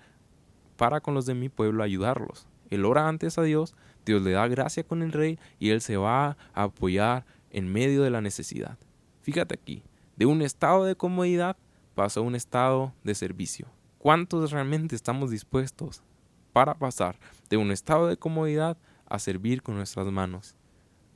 para 0.76 1.00
con 1.00 1.14
los 1.14 1.26
de 1.26 1.34
mi 1.34 1.48
pueblo 1.48 1.82
a 1.82 1.86
ayudarlos. 1.86 2.46
Él 2.70 2.84
ora 2.84 3.08
antes 3.08 3.38
a 3.38 3.44
Dios, 3.44 3.74
Dios 4.06 4.22
le 4.22 4.32
da 4.32 4.50
gracia 4.50 4.84
con 4.84 5.02
el 5.02 5.14
rey 5.14 5.40
y 5.60 5.70
él 5.70 5.80
se 5.80 5.96
va 5.96 6.36
a 6.54 6.64
apoyar 6.64 7.26
en 7.52 7.72
medio 7.72 8.04
de 8.04 8.10
la 8.10 8.20
necesidad. 8.20 8.78
Fíjate 9.22 9.56
aquí, 9.56 9.82
de 10.16 10.26
un 10.26 10.42
estado 10.42 10.86
de 10.86 10.96
comodidad 10.96 11.58
pasó 11.96 12.20
a 12.20 12.24
un 12.24 12.36
estado 12.36 12.94
de 13.04 13.16
servicio. 13.16 13.68
¿Cuántos 13.98 14.52
realmente 14.52 14.96
estamos 14.96 15.32
dispuestos 15.32 16.04
para 16.52 16.76
pasar 16.76 17.18
de 17.50 17.58
un 17.58 17.72
estado 17.72 18.08
de 18.08 18.18
comodidad 18.18 18.78
a 19.08 19.20
servir 19.20 19.64
con 19.64 19.76
nuestras 19.76 20.08
manos? 20.08 20.56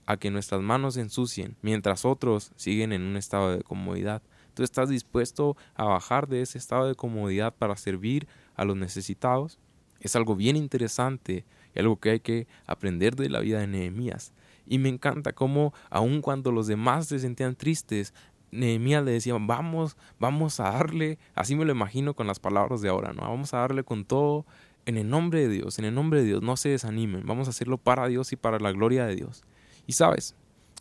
A 0.05 0.17
que 0.17 0.31
nuestras 0.31 0.61
manos 0.61 0.95
se 0.95 1.01
ensucien 1.01 1.57
mientras 1.61 2.05
otros 2.05 2.51
siguen 2.55 2.93
en 2.93 3.01
un 3.01 3.17
estado 3.17 3.51
de 3.51 3.63
comodidad. 3.63 4.21
¿Tú 4.53 4.63
estás 4.63 4.89
dispuesto 4.89 5.57
a 5.75 5.83
bajar 5.83 6.27
de 6.27 6.41
ese 6.41 6.57
estado 6.57 6.87
de 6.87 6.95
comodidad 6.95 7.53
para 7.53 7.75
servir 7.75 8.27
a 8.55 8.65
los 8.65 8.77
necesitados? 8.77 9.59
Es 9.99 10.15
algo 10.15 10.35
bien 10.35 10.55
interesante 10.55 11.45
y 11.75 11.79
algo 11.79 11.99
que 11.99 12.11
hay 12.11 12.19
que 12.19 12.47
aprender 12.65 13.15
de 13.15 13.29
la 13.29 13.41
vida 13.41 13.59
de 13.59 13.67
Nehemías. 13.67 14.33
Y 14.65 14.79
me 14.79 14.89
encanta 14.89 15.33
cómo, 15.33 15.73
aun 15.89 16.21
cuando 16.21 16.51
los 16.51 16.67
demás 16.67 17.07
se 17.07 17.19
sentían 17.19 17.55
tristes, 17.55 18.13
Nehemías 18.51 19.03
le 19.03 19.11
decía, 19.11 19.35
vamos, 19.39 19.97
vamos 20.19 20.59
a 20.59 20.71
darle, 20.71 21.19
así 21.35 21.55
me 21.55 21.65
lo 21.65 21.71
imagino 21.71 22.13
con 22.15 22.27
las 22.27 22.39
palabras 22.39 22.81
de 22.81 22.89
ahora, 22.89 23.13
¿no? 23.13 23.23
Vamos 23.23 23.53
a 23.53 23.59
darle 23.59 23.83
con 23.83 24.05
todo 24.05 24.45
en 24.85 24.97
el 24.97 25.09
nombre 25.09 25.41
de 25.41 25.49
Dios, 25.49 25.79
en 25.79 25.85
el 25.85 25.93
nombre 25.93 26.21
de 26.21 26.27
Dios, 26.27 26.41
no 26.41 26.55
se 26.55 26.69
desanimen, 26.69 27.25
vamos 27.25 27.47
a 27.47 27.49
hacerlo 27.49 27.77
para 27.77 28.07
Dios 28.07 28.31
y 28.31 28.37
para 28.37 28.59
la 28.59 28.71
gloria 28.71 29.05
de 29.05 29.15
Dios. 29.15 29.43
Y 29.85 29.93
sabes, 29.93 30.35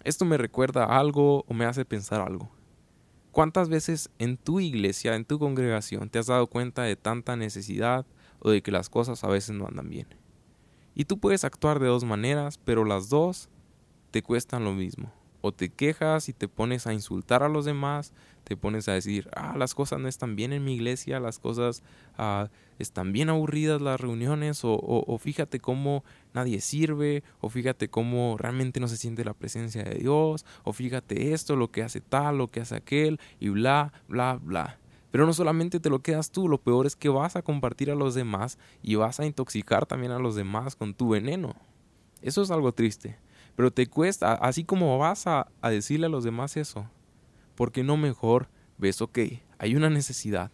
esto 0.04 0.24
me 0.24 0.38
recuerda 0.38 0.84
algo 0.84 1.44
o 1.48 1.54
me 1.54 1.64
hace 1.64 1.84
pensar 1.84 2.20
algo. 2.20 2.50
¿Cuántas 3.32 3.68
veces 3.68 4.10
en 4.18 4.36
tu 4.36 4.60
iglesia, 4.60 5.16
en 5.16 5.24
tu 5.24 5.38
congregación, 5.38 6.08
te 6.08 6.18
has 6.18 6.26
dado 6.26 6.46
cuenta 6.46 6.82
de 6.82 6.96
tanta 6.96 7.36
necesidad 7.36 8.06
o 8.38 8.50
de 8.50 8.62
que 8.62 8.70
las 8.70 8.88
cosas 8.88 9.24
a 9.24 9.28
veces 9.28 9.56
no 9.56 9.66
andan 9.66 9.90
bien? 9.90 10.06
Y 10.94 11.04
tú 11.04 11.18
puedes 11.18 11.44
actuar 11.44 11.80
de 11.80 11.88
dos 11.88 12.04
maneras, 12.04 12.58
pero 12.64 12.84
las 12.84 13.08
dos 13.08 13.48
te 14.12 14.22
cuestan 14.22 14.64
lo 14.64 14.72
mismo 14.72 15.12
o 15.46 15.52
te 15.52 15.68
quejas 15.68 16.28
y 16.28 16.32
te 16.32 16.48
pones 16.48 16.86
a 16.86 16.92
insultar 16.92 17.44
a 17.44 17.48
los 17.48 17.64
demás, 17.64 18.12
te 18.42 18.56
pones 18.56 18.88
a 18.88 18.92
decir, 18.92 19.28
ah, 19.36 19.54
las 19.56 19.74
cosas 19.74 20.00
no 20.00 20.08
están 20.08 20.34
bien 20.34 20.52
en 20.52 20.64
mi 20.64 20.74
iglesia, 20.74 21.20
las 21.20 21.38
cosas 21.38 21.84
ah, 22.18 22.48
están 22.80 23.12
bien 23.12 23.28
aburridas 23.28 23.80
las 23.80 24.00
reuniones, 24.00 24.64
o, 24.64 24.76
o, 24.76 25.18
fíjate 25.18 25.60
cómo 25.60 26.04
nadie 26.34 26.60
sirve, 26.60 27.22
o 27.40 27.48
fíjate 27.48 27.88
cómo 27.88 28.36
realmente 28.38 28.80
no 28.80 28.88
se 28.88 28.96
siente 28.96 29.24
la 29.24 29.34
presencia 29.34 29.84
de 29.84 30.00
Dios, 30.00 30.44
o 30.64 30.72
fíjate 30.72 31.32
esto, 31.32 31.54
lo 31.54 31.70
que 31.70 31.84
hace 31.84 32.00
tal, 32.00 32.38
lo 32.38 32.50
que 32.50 32.60
hace 32.60 32.74
aquel, 32.74 33.20
y 33.38 33.48
bla, 33.50 33.92
bla, 34.08 34.40
bla. 34.42 34.78
Pero 35.12 35.26
no 35.26 35.32
solamente 35.32 35.78
te 35.78 35.90
lo 35.90 36.00
quedas 36.00 36.32
tú, 36.32 36.48
lo 36.48 36.58
peor 36.58 36.86
es 36.86 36.96
que 36.96 37.08
vas 37.08 37.36
a 37.36 37.42
compartir 37.42 37.92
a 37.92 37.94
los 37.94 38.14
demás 38.14 38.58
y 38.82 38.96
vas 38.96 39.20
a 39.20 39.26
intoxicar 39.26 39.86
también 39.86 40.10
a 40.10 40.18
los 40.18 40.34
demás 40.34 40.74
con 40.74 40.92
tu 40.92 41.10
veneno. 41.10 41.54
Eso 42.20 42.42
es 42.42 42.50
algo 42.50 42.72
triste. 42.72 43.16
Pero 43.56 43.70
te 43.72 43.86
cuesta, 43.86 44.34
así 44.34 44.64
como 44.64 44.96
vas 44.98 45.26
a, 45.26 45.48
decirle 45.62 46.06
a 46.06 46.10
los 46.10 46.24
demás 46.24 46.56
eso. 46.56 46.88
porque 47.54 47.82
no 47.82 47.96
mejor 47.96 48.48
ves, 48.76 49.00
ok, 49.00 49.18
hay 49.58 49.74
una 49.74 49.88
necesidad. 49.88 50.50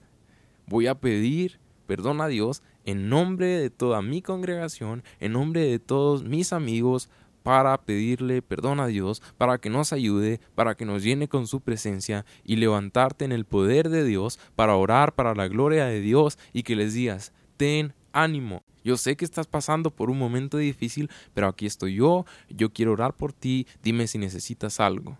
Voy 0.66 0.86
a 0.86 0.94
pedir 0.94 1.58
perdón 1.86 2.20
a 2.20 2.28
Dios 2.28 2.62
en 2.84 3.08
nombre 3.08 3.46
de 3.46 3.70
toda 3.70 4.02
mi 4.02 4.22
congregación, 4.22 5.02
en 5.18 5.32
nombre 5.32 5.62
de 5.62 5.78
todos 5.80 6.22
mis 6.22 6.52
amigos, 6.52 7.10
para 7.42 7.76
pedirle 7.82 8.40
perdón 8.40 8.80
a 8.80 8.86
Dios, 8.86 9.20
para 9.36 9.58
que 9.58 9.68
nos 9.68 9.92
ayude, 9.92 10.40
para 10.54 10.76
que 10.76 10.84
nos 10.84 11.02
llene 11.02 11.28
con 11.28 11.46
su 11.46 11.60
presencia 11.60 12.24
y 12.44 12.56
levantarte 12.56 13.24
en 13.24 13.32
el 13.32 13.44
poder 13.44 13.88
de 13.88 14.04
Dios, 14.04 14.38
para 14.54 14.76
orar 14.76 15.14
para 15.14 15.34
la 15.34 15.48
gloria 15.48 15.86
de 15.86 16.00
Dios 16.00 16.38
y 16.52 16.62
que 16.62 16.76
les 16.76 16.94
digas, 16.94 17.32
ten 17.56 17.94
ánimo. 18.12 18.62
Yo 18.84 18.96
sé 18.96 19.16
que 19.16 19.24
estás 19.24 19.46
pasando 19.46 19.90
por 19.90 20.10
un 20.10 20.18
momento 20.18 20.58
difícil, 20.58 21.10
pero 21.34 21.48
aquí 21.48 21.66
estoy 21.66 21.94
yo, 21.94 22.24
yo 22.48 22.72
quiero 22.72 22.92
orar 22.92 23.14
por 23.14 23.32
ti, 23.32 23.66
dime 23.82 24.06
si 24.06 24.18
necesitas 24.18 24.80
algo. 24.80 25.18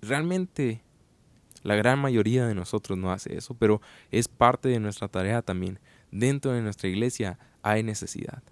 Realmente 0.00 0.82
la 1.62 1.76
gran 1.76 1.98
mayoría 1.98 2.46
de 2.46 2.54
nosotros 2.54 2.98
no 2.98 3.12
hace 3.12 3.36
eso, 3.36 3.54
pero 3.54 3.80
es 4.10 4.28
parte 4.28 4.68
de 4.68 4.80
nuestra 4.80 5.08
tarea 5.08 5.42
también. 5.42 5.78
Dentro 6.10 6.52
de 6.52 6.62
nuestra 6.62 6.88
iglesia 6.88 7.38
hay 7.62 7.82
necesidad. 7.82 8.42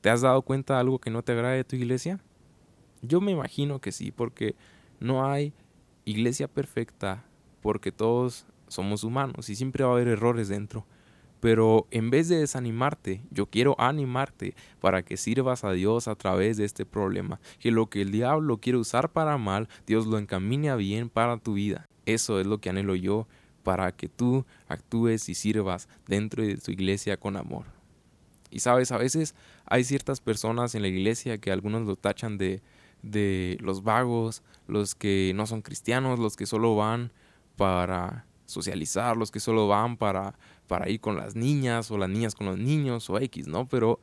¿Te 0.00 0.10
has 0.10 0.20
dado 0.20 0.42
cuenta 0.42 0.74
de 0.74 0.80
algo 0.80 0.98
que 0.98 1.10
no 1.10 1.22
te 1.22 1.32
agrade 1.32 1.56
de 1.56 1.64
tu 1.64 1.76
iglesia? 1.76 2.20
Yo 3.02 3.20
me 3.20 3.32
imagino 3.32 3.80
que 3.80 3.92
sí, 3.92 4.12
porque 4.12 4.54
no 5.00 5.26
hay 5.26 5.52
iglesia 6.04 6.48
perfecta, 6.48 7.24
porque 7.60 7.92
todos 7.92 8.46
somos 8.68 9.04
humanos 9.04 9.48
y 9.48 9.56
siempre 9.56 9.84
va 9.84 9.90
a 9.90 9.94
haber 9.94 10.08
errores 10.08 10.48
dentro. 10.48 10.86
Pero 11.44 11.86
en 11.90 12.08
vez 12.08 12.30
de 12.30 12.38
desanimarte, 12.38 13.20
yo 13.30 13.44
quiero 13.44 13.78
animarte 13.78 14.54
para 14.80 15.02
que 15.02 15.18
sirvas 15.18 15.62
a 15.62 15.72
Dios 15.72 16.08
a 16.08 16.14
través 16.14 16.56
de 16.56 16.64
este 16.64 16.86
problema. 16.86 17.38
Que 17.58 17.70
lo 17.70 17.90
que 17.90 18.00
el 18.00 18.12
diablo 18.12 18.56
quiere 18.56 18.78
usar 18.78 19.12
para 19.12 19.36
mal, 19.36 19.68
Dios 19.86 20.06
lo 20.06 20.16
encamine 20.16 20.70
a 20.70 20.76
bien 20.76 21.10
para 21.10 21.36
tu 21.36 21.52
vida. 21.52 21.86
Eso 22.06 22.40
es 22.40 22.46
lo 22.46 22.62
que 22.62 22.70
anhelo 22.70 22.94
yo 22.94 23.28
para 23.62 23.92
que 23.92 24.08
tú 24.08 24.46
actúes 24.68 25.28
y 25.28 25.34
sirvas 25.34 25.86
dentro 26.06 26.42
de 26.42 26.56
tu 26.56 26.70
iglesia 26.70 27.18
con 27.18 27.36
amor. 27.36 27.66
Y 28.50 28.60
sabes, 28.60 28.90
a 28.90 28.96
veces 28.96 29.34
hay 29.66 29.84
ciertas 29.84 30.22
personas 30.22 30.74
en 30.74 30.80
la 30.80 30.88
iglesia 30.88 31.36
que 31.36 31.52
algunos 31.52 31.82
lo 31.82 31.96
tachan 31.96 32.38
de, 32.38 32.62
de 33.02 33.58
los 33.60 33.82
vagos, 33.82 34.42
los 34.66 34.94
que 34.94 35.32
no 35.34 35.46
son 35.46 35.60
cristianos, 35.60 36.18
los 36.18 36.36
que 36.36 36.46
solo 36.46 36.74
van 36.74 37.12
para 37.56 38.24
socializar, 38.46 39.16
los 39.16 39.30
que 39.30 39.40
solo 39.40 39.68
van 39.68 39.96
para, 39.96 40.34
para 40.66 40.88
ir 40.88 41.00
con 41.00 41.16
las 41.16 41.34
niñas 41.34 41.90
o 41.90 41.98
las 41.98 42.08
niñas 42.08 42.34
con 42.34 42.46
los 42.46 42.58
niños 42.58 43.08
o 43.10 43.18
X, 43.18 43.46
¿no? 43.46 43.66
Pero 43.68 44.00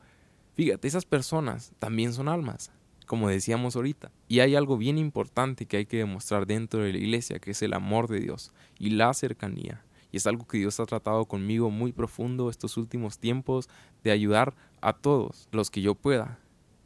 fíjate, 0.54 0.88
esas 0.88 1.04
personas 1.04 1.72
también 1.78 2.12
son 2.12 2.28
almas, 2.28 2.70
como 3.06 3.28
decíamos 3.28 3.76
ahorita. 3.76 4.10
Y 4.28 4.40
hay 4.40 4.54
algo 4.54 4.76
bien 4.76 4.98
importante 4.98 5.66
que 5.66 5.78
hay 5.78 5.86
que 5.86 5.98
demostrar 5.98 6.46
dentro 6.46 6.82
de 6.82 6.92
la 6.92 6.98
iglesia, 6.98 7.38
que 7.38 7.52
es 7.52 7.62
el 7.62 7.74
amor 7.74 8.08
de 8.08 8.20
Dios 8.20 8.52
y 8.78 8.90
la 8.90 9.12
cercanía. 9.14 9.84
Y 10.10 10.18
es 10.18 10.26
algo 10.26 10.46
que 10.46 10.58
Dios 10.58 10.78
ha 10.78 10.84
tratado 10.84 11.24
conmigo 11.24 11.70
muy 11.70 11.92
profundo 11.92 12.50
estos 12.50 12.76
últimos 12.76 13.18
tiempos 13.18 13.68
de 14.04 14.10
ayudar 14.10 14.54
a 14.82 14.92
todos 14.92 15.48
los 15.52 15.70
que 15.70 15.80
yo 15.80 15.94
pueda. 15.94 16.38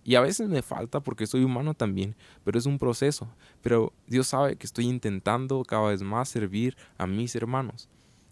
Y 0.06 0.14
a 0.14 0.20
veces 0.20 0.48
me 0.48 0.62
falta 0.62 1.00
porque 1.00 1.26
soy 1.26 1.42
humano 1.42 1.74
también, 1.74 2.14
pero 2.44 2.60
es 2.60 2.64
un 2.64 2.78
proceso. 2.78 3.28
Pero 3.60 3.92
Dios 4.06 4.28
sabe 4.28 4.54
que 4.54 4.64
estoy 4.64 4.86
intentando 4.86 5.64
cada 5.64 5.88
vez 5.88 6.00
más 6.02 6.28
servir 6.28 6.76
a 6.96 7.08
mis 7.08 7.34
hermanos. 7.34 7.88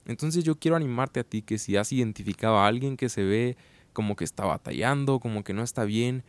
Entonces 0.07 0.45
yo 0.45 0.54
quiero 0.54 0.76
animarte 0.76 1.19
a 1.19 1.25
ti 1.25 1.43
que 1.43 1.59
si 1.59 1.76
has 1.76 1.90
identificado 1.90 2.59
a 2.59 2.69
alguien 2.69 2.97
que 2.97 3.09
se 3.09 3.25
ve 3.25 3.57
como 3.93 4.14
que 4.14 4.23
está 4.23 4.45
batallando, 4.45 5.19
como 5.19 5.43
que 5.43 5.52
no 5.52 5.64
está 5.64 5.83
bien 5.85 6.23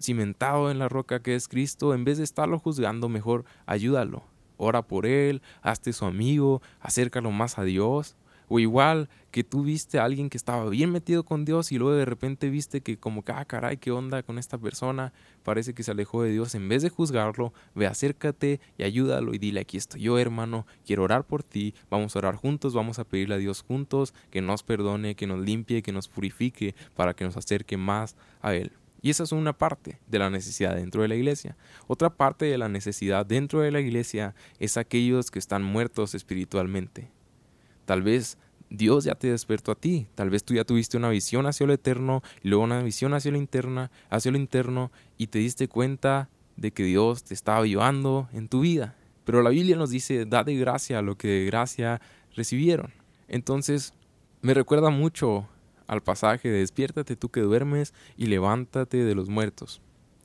cimentado 0.00 0.72
en 0.72 0.80
la 0.80 0.88
roca 0.88 1.22
que 1.22 1.36
es 1.36 1.46
Cristo, 1.46 1.94
en 1.94 2.02
vez 2.02 2.18
de 2.18 2.24
estarlo 2.24 2.58
juzgando, 2.58 3.08
mejor 3.08 3.44
ayúdalo. 3.66 4.24
Ora 4.56 4.82
por 4.82 5.06
él, 5.06 5.42
hazte 5.62 5.92
su 5.92 6.06
amigo, 6.06 6.60
acércalo 6.80 7.30
más 7.30 7.56
a 7.58 7.62
Dios, 7.62 8.16
O 8.48 8.58
igual 8.58 9.08
que 9.30 9.44
tú 9.44 9.62
viste 9.62 9.98
a 9.98 10.04
alguien 10.04 10.30
que 10.30 10.36
estaba 10.36 10.68
bien 10.70 10.90
metido 10.90 11.24
con 11.24 11.44
Dios 11.44 11.72
y 11.72 11.78
luego 11.78 11.94
de 11.94 12.04
repente 12.04 12.48
viste 12.48 12.80
que 12.80 12.96
como 12.96 13.22
que, 13.24 13.32
ah, 13.32 13.44
caray, 13.44 13.76
¿qué 13.76 13.90
onda 13.90 14.22
con 14.22 14.38
esta 14.38 14.56
persona? 14.56 15.12
Parece 15.42 15.74
que 15.74 15.82
se 15.82 15.90
alejó 15.90 16.22
de 16.22 16.30
Dios. 16.30 16.54
En 16.54 16.68
vez 16.68 16.82
de 16.82 16.88
juzgarlo, 16.88 17.52
ve, 17.74 17.86
acércate 17.86 18.60
y 18.78 18.84
ayúdalo 18.84 19.34
y 19.34 19.38
dile, 19.38 19.60
aquí 19.60 19.76
estoy 19.76 20.02
yo, 20.02 20.18
hermano, 20.18 20.66
quiero 20.86 21.02
orar 21.02 21.24
por 21.24 21.42
ti, 21.42 21.74
vamos 21.90 22.14
a 22.14 22.20
orar 22.20 22.36
juntos, 22.36 22.72
vamos 22.72 22.98
a 22.98 23.04
pedirle 23.04 23.34
a 23.34 23.38
Dios 23.38 23.62
juntos 23.62 24.14
que 24.30 24.40
nos 24.40 24.62
perdone, 24.62 25.16
que 25.16 25.26
nos 25.26 25.40
limpie, 25.40 25.82
que 25.82 25.92
nos 25.92 26.08
purifique 26.08 26.74
para 26.94 27.14
que 27.14 27.24
nos 27.24 27.36
acerque 27.36 27.76
más 27.76 28.16
a 28.40 28.54
Él. 28.54 28.72
Y 29.02 29.10
esa 29.10 29.22
es 29.22 29.32
una 29.32 29.52
parte 29.52 30.00
de 30.08 30.18
la 30.18 30.30
necesidad 30.30 30.74
dentro 30.74 31.02
de 31.02 31.08
la 31.08 31.14
iglesia. 31.14 31.56
Otra 31.86 32.10
parte 32.10 32.46
de 32.46 32.58
la 32.58 32.68
necesidad 32.68 33.26
dentro 33.26 33.60
de 33.60 33.70
la 33.70 33.80
iglesia 33.80 34.34
es 34.58 34.76
aquellos 34.76 35.30
que 35.30 35.38
están 35.38 35.62
muertos 35.62 36.14
espiritualmente. 36.14 37.10
Tal 37.86 38.02
vez 38.02 38.36
Dios 38.68 39.04
ya 39.04 39.14
te 39.14 39.30
despertó 39.30 39.72
a 39.72 39.76
ti. 39.76 40.06
Tal 40.14 40.28
vez 40.28 40.44
tú 40.44 40.54
ya 40.54 40.64
tuviste 40.64 40.96
una 40.96 41.08
visión 41.08 41.46
hacia 41.46 41.66
lo 41.66 41.72
eterno 41.72 42.22
y 42.42 42.48
luego 42.48 42.64
una 42.64 42.82
visión 42.82 43.14
hacia 43.14 43.30
lo 43.30 43.38
interna, 43.38 43.90
hacia 44.10 44.32
lo 44.32 44.38
interno 44.38 44.92
y 45.16 45.28
te 45.28 45.38
diste 45.38 45.68
cuenta 45.68 46.28
de 46.56 46.72
que 46.72 46.84
Dios 46.84 47.24
te 47.24 47.34
estaba 47.34 47.58
ayudando 47.58 48.28
en 48.32 48.48
tu 48.48 48.60
vida. 48.60 48.96
Pero 49.24 49.42
la 49.42 49.50
Biblia 49.50 49.76
nos 49.76 49.90
dice, 49.90 50.24
da 50.26 50.44
de 50.44 50.56
gracia 50.56 51.02
lo 51.02 51.16
que 51.16 51.28
de 51.28 51.46
gracia 51.46 52.00
recibieron. 52.34 52.92
Entonces, 53.28 53.94
me 54.42 54.54
recuerda 54.54 54.90
mucho 54.90 55.48
al 55.86 56.02
pasaje 56.02 56.48
de 56.48 56.58
despiértate 56.58 57.16
tú 57.16 57.28
que 57.28 57.40
duermes 57.40 57.94
y 58.16 58.26
levántate 58.26 59.04
de 59.04 59.14
los 59.14 59.28
muertos. 59.28 59.80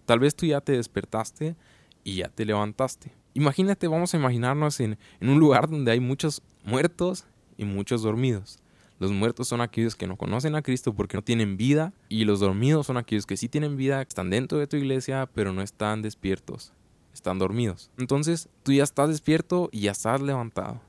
Tal 0.06 0.20
vez 0.20 0.36
tú 0.36 0.46
ya 0.46 0.62
te 0.62 0.74
despertaste 0.74 1.56
y 2.03 2.18
ya 2.18 2.30
te 2.30 2.46
levantaste. 2.46 3.12
Imagínate, 3.34 3.88
vamos 3.88 4.13
a 4.13 4.18
imaginarnos 4.18 4.80
en, 4.80 4.98
en 5.20 5.30
un 5.30 5.39
lugar 5.39 5.70
donde 5.70 5.91
hay 5.91 6.00
muchos 6.00 6.41
muertos 6.63 7.25
y 7.58 7.65
muchos 7.65 8.01
dormidos. 8.01 8.60
Los 9.00 9.12
muertos 9.12 9.48
son 9.48 9.62
aquellos 9.62 9.96
que 9.96 10.05
no 10.05 10.15
conocen 10.15 10.53
a 10.55 10.62
Cristo 10.62 10.93
porque 10.93 11.17
no 11.17 11.24
tienen 11.24 11.58
vida 11.58 11.91
y 12.08 12.24
los 12.25 12.39
dormidos 12.39 12.86
son 12.86 12.98
aquellos 12.98 13.25
que 13.25 13.36
sí 13.36 13.50
tienen 13.50 13.75
vida, 13.75 14.01
están 14.01 14.29
dentro 14.29 14.60
de 14.60 14.67
tu 14.67 14.77
iglesia 14.77 15.27
pero 15.34 15.53
no 15.53 15.63
están 15.63 16.03
despiertos, 16.03 16.72
están 17.13 17.39
dormidos. 17.39 17.89
Entonces 17.98 18.48
tú 18.62 18.74
ya 18.74 18.84
estás 18.84 19.10
despierto 19.10 19.70
y 19.72 19.81
ya 19.81 19.91
estás 19.91 20.22
levantado. 20.22 20.81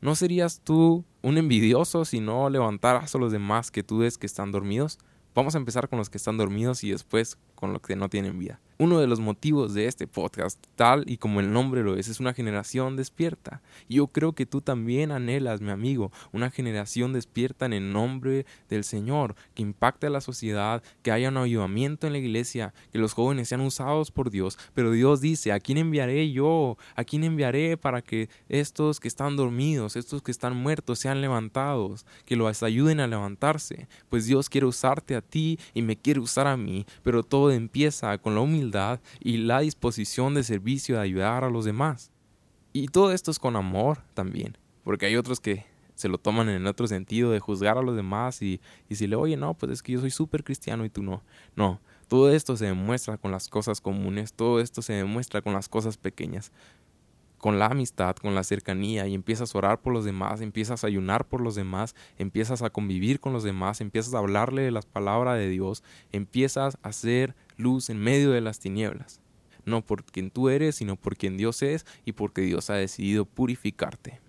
¿No 0.00 0.14
serías 0.14 0.60
tú 0.60 1.04
un 1.22 1.38
envidioso 1.38 2.04
si 2.04 2.20
no 2.20 2.48
levantaras 2.48 3.14
a 3.14 3.18
los 3.18 3.32
demás 3.32 3.70
que 3.70 3.82
tú 3.82 3.98
ves 3.98 4.16
que 4.16 4.26
están 4.26 4.52
dormidos? 4.52 4.98
Vamos 5.34 5.54
a 5.54 5.58
empezar 5.58 5.88
con 5.88 5.98
los 5.98 6.08
que 6.08 6.18
están 6.18 6.38
dormidos 6.38 6.84
y 6.84 6.90
después 6.90 7.36
con 7.54 7.72
los 7.72 7.82
que 7.82 7.96
no 7.96 8.08
tienen 8.08 8.38
vida. 8.38 8.60
Uno 8.80 9.00
de 9.00 9.08
los 9.08 9.18
motivos 9.18 9.74
de 9.74 9.86
este 9.86 10.06
podcast, 10.06 10.64
tal 10.76 11.02
y 11.10 11.16
como 11.16 11.40
el 11.40 11.52
nombre 11.52 11.82
lo 11.82 11.96
es, 11.96 12.06
es 12.06 12.20
una 12.20 12.32
generación 12.32 12.94
despierta. 12.94 13.60
Yo 13.88 14.06
creo 14.06 14.34
que 14.34 14.46
tú 14.46 14.60
también 14.60 15.10
anhelas, 15.10 15.60
mi 15.60 15.72
amigo, 15.72 16.12
una 16.30 16.48
generación 16.52 17.12
despierta 17.12 17.66
en 17.66 17.72
el 17.72 17.92
nombre 17.92 18.46
del 18.68 18.84
Señor, 18.84 19.34
que 19.54 19.62
impacte 19.62 20.06
a 20.06 20.10
la 20.10 20.20
sociedad, 20.20 20.80
que 21.02 21.10
haya 21.10 21.30
un 21.30 21.38
avivamiento 21.38 22.06
en 22.06 22.12
la 22.12 22.20
iglesia, 22.20 22.72
que 22.92 23.00
los 23.00 23.14
jóvenes 23.14 23.48
sean 23.48 23.62
usados 23.62 24.12
por 24.12 24.30
Dios. 24.30 24.56
Pero 24.74 24.92
Dios 24.92 25.20
dice, 25.20 25.50
¿a 25.50 25.58
quién 25.58 25.78
enviaré 25.78 26.30
yo? 26.30 26.78
¿A 26.94 27.02
quién 27.02 27.24
enviaré 27.24 27.76
para 27.76 28.00
que 28.00 28.28
estos 28.48 29.00
que 29.00 29.08
están 29.08 29.34
dormidos, 29.34 29.96
estos 29.96 30.22
que 30.22 30.30
están 30.30 30.54
muertos, 30.54 31.00
sean 31.00 31.20
levantados, 31.20 32.06
que 32.24 32.36
los 32.36 32.62
ayuden 32.62 33.00
a 33.00 33.08
levantarse? 33.08 33.88
Pues 34.08 34.26
Dios 34.26 34.48
quiere 34.48 34.68
usarte 34.68 35.16
a 35.16 35.20
ti 35.20 35.58
y 35.74 35.82
me 35.82 35.96
quiere 35.96 36.20
usar 36.20 36.46
a 36.46 36.56
mí, 36.56 36.86
pero 37.02 37.24
todo 37.24 37.50
empieza 37.50 38.16
con 38.18 38.36
la 38.36 38.40
humildad 38.40 38.67
y 39.20 39.38
la 39.38 39.60
disposición 39.60 40.34
de 40.34 40.42
servicio 40.42 40.96
de 40.96 41.02
ayudar 41.02 41.44
a 41.44 41.50
los 41.50 41.64
demás. 41.64 42.10
Y 42.72 42.88
todo 42.88 43.12
esto 43.12 43.30
es 43.30 43.38
con 43.38 43.56
amor 43.56 43.98
también, 44.14 44.56
porque 44.84 45.06
hay 45.06 45.16
otros 45.16 45.40
que 45.40 45.66
se 45.94 46.08
lo 46.08 46.18
toman 46.18 46.48
en 46.48 46.66
otro 46.66 46.86
sentido 46.86 47.32
de 47.32 47.40
juzgar 47.40 47.76
a 47.76 47.82
los 47.82 47.96
demás 47.96 48.40
y, 48.40 48.60
y 48.88 48.94
si 48.94 49.06
le 49.06 49.16
oye, 49.16 49.36
no, 49.36 49.54
pues 49.54 49.72
es 49.72 49.82
que 49.82 49.92
yo 49.92 50.00
soy 50.00 50.10
súper 50.10 50.44
cristiano 50.44 50.84
y 50.84 50.90
tú 50.90 51.02
no. 51.02 51.22
No, 51.56 51.80
todo 52.06 52.30
esto 52.30 52.56
se 52.56 52.66
demuestra 52.66 53.16
con 53.16 53.32
las 53.32 53.48
cosas 53.48 53.80
comunes, 53.80 54.32
todo 54.32 54.60
esto 54.60 54.80
se 54.80 54.92
demuestra 54.92 55.42
con 55.42 55.54
las 55.54 55.68
cosas 55.68 55.96
pequeñas 55.96 56.52
con 57.38 57.58
la 57.58 57.66
amistad, 57.66 58.16
con 58.16 58.34
la 58.34 58.44
cercanía 58.44 59.06
y 59.06 59.14
empiezas 59.14 59.54
a 59.54 59.58
orar 59.58 59.80
por 59.80 59.92
los 59.92 60.04
demás, 60.04 60.40
empiezas 60.40 60.84
a 60.84 60.88
ayunar 60.88 61.26
por 61.26 61.40
los 61.40 61.54
demás, 61.54 61.94
empiezas 62.18 62.62
a 62.62 62.70
convivir 62.70 63.20
con 63.20 63.32
los 63.32 63.44
demás, 63.44 63.80
empiezas 63.80 64.14
a 64.14 64.18
hablarle 64.18 64.62
de 64.62 64.72
las 64.72 64.86
palabras 64.86 65.38
de 65.38 65.48
Dios, 65.48 65.82
empiezas 66.12 66.76
a 66.82 66.88
hacer 66.88 67.34
luz 67.58 67.90
en 67.90 67.98
medio 67.98 68.30
de 68.30 68.40
las 68.40 68.58
tinieblas. 68.58 69.20
No 69.66 69.84
por 69.84 70.04
quien 70.04 70.30
tú 70.30 70.48
eres, 70.48 70.76
sino 70.76 70.96
por 70.96 71.16
quien 71.16 71.36
Dios 71.36 71.60
es 71.62 71.84
y 72.06 72.12
porque 72.12 72.40
Dios 72.40 72.70
ha 72.70 72.74
decidido 72.74 73.26
purificarte. 73.26 74.20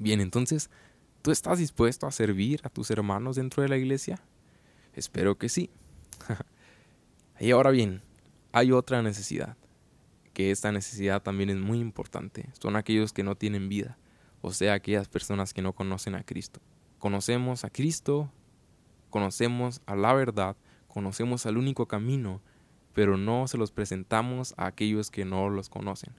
Bien, 0.00 0.20
entonces, 0.20 0.70
¿tú 1.22 1.30
estás 1.30 1.58
dispuesto 1.58 2.06
a 2.06 2.12
servir 2.12 2.60
a 2.64 2.68
tus 2.68 2.90
hermanos 2.90 3.36
dentro 3.36 3.62
de 3.62 3.68
la 3.68 3.76
iglesia? 3.76 4.20
Espero 4.94 5.38
que 5.38 5.48
sí. 5.48 5.70
y 7.38 7.52
ahora 7.52 7.70
bien, 7.70 8.02
hay 8.50 8.72
otra 8.72 9.02
necesidad 9.02 9.56
que 10.38 10.52
esta 10.52 10.70
necesidad 10.70 11.20
también 11.20 11.50
es 11.50 11.56
muy 11.56 11.80
importante. 11.80 12.48
Son 12.60 12.76
aquellos 12.76 13.12
que 13.12 13.24
no 13.24 13.34
tienen 13.34 13.68
vida, 13.68 13.98
o 14.40 14.52
sea, 14.52 14.74
aquellas 14.74 15.08
personas 15.08 15.52
que 15.52 15.62
no 15.62 15.72
conocen 15.72 16.14
a 16.14 16.22
Cristo. 16.22 16.60
Conocemos 17.00 17.64
a 17.64 17.70
Cristo, 17.70 18.30
conocemos 19.10 19.80
a 19.86 19.96
la 19.96 20.12
verdad, 20.12 20.56
conocemos 20.88 21.46
al 21.46 21.56
único 21.56 21.86
camino, 21.86 22.40
pero 22.92 23.16
no 23.16 23.46
se 23.46 23.56
los 23.56 23.70
presentamos 23.70 24.54
a 24.56 24.66
aquellos 24.66 25.10
que 25.10 25.24
no 25.24 25.48
los 25.48 25.68
conocen. 25.68 26.12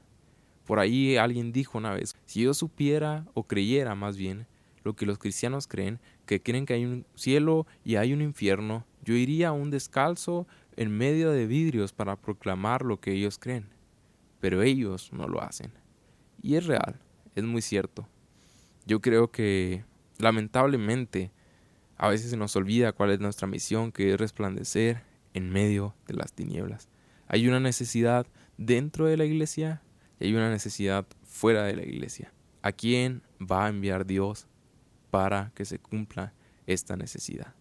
Por 0.65 0.79
ahí 0.79 1.17
alguien 1.17 1.51
dijo 1.51 1.77
una 1.77 1.93
vez, 1.93 2.15
si 2.25 2.43
yo 2.43 2.53
supiera 2.53 3.25
o 3.34 3.43
creyera 3.43 3.95
más 3.95 4.15
bien 4.15 4.47
lo 4.84 4.95
que 4.95 5.05
los 5.05 5.17
cristianos 5.17 5.67
creen, 5.67 5.99
que 6.25 6.41
creen 6.41 6.65
que 6.65 6.75
hay 6.75 6.86
un 6.86 7.05
cielo 7.15 7.67
y 7.84 7.97
hay 7.97 8.13
un 8.13 8.21
infierno, 8.21 8.86
yo 9.03 9.15
iría 9.15 9.49
a 9.49 9.51
un 9.51 9.71
descalzo 9.71 10.47
en 10.77 10.97
medio 10.97 11.32
de 11.32 11.47
vidrios 11.47 11.91
para 11.91 12.15
proclamar 12.15 12.86
lo 12.86 12.99
que 13.01 13.12
ellos 13.12 13.38
creen 13.38 13.79
pero 14.39 14.62
ellos 14.62 15.12
no 15.13 15.27
lo 15.27 15.41
hacen. 15.41 15.71
Y 16.41 16.55
es 16.55 16.65
real, 16.65 16.99
es 17.36 17.43
muy 17.43 17.62
cierto. 17.62 18.08
Yo 18.86 19.01
creo 19.01 19.32
que 19.32 19.84
lamentablemente 20.17 21.32
a 22.00 22.08
veces 22.08 22.32
se 22.32 22.38
nos 22.38 22.56
olvida 22.56 22.94
cuál 22.94 23.12
es 23.12 23.20
nuestra 23.20 23.46
misión, 23.46 23.92
que 23.92 24.14
es 24.14 24.20
resplandecer 24.20 25.04
en 25.34 25.50
medio 25.50 25.94
de 26.08 26.14
las 26.14 26.32
tinieblas. 26.32 26.88
Hay 27.28 27.46
una 27.46 27.60
necesidad 27.60 28.26
dentro 28.58 29.06
de 29.06 29.18
la 29.18 29.26
iglesia 29.26 29.82
y 30.18 30.28
hay 30.28 30.34
una 30.34 30.50
necesidad 30.50 31.06
fuera 31.24 31.66
de 31.66 31.76
la 31.76 31.84
iglesia. 31.84 32.34
¿A 32.62 32.72
quién 32.72 33.22
va 33.40 33.66
a 33.66 33.70
enviar 33.70 34.06
Dios 34.06 34.48
para 35.12 35.52
que 35.56 35.66
se 35.66 35.78
cumpla 35.78 36.34
esta 36.68 36.96
necesidad? 36.96 37.54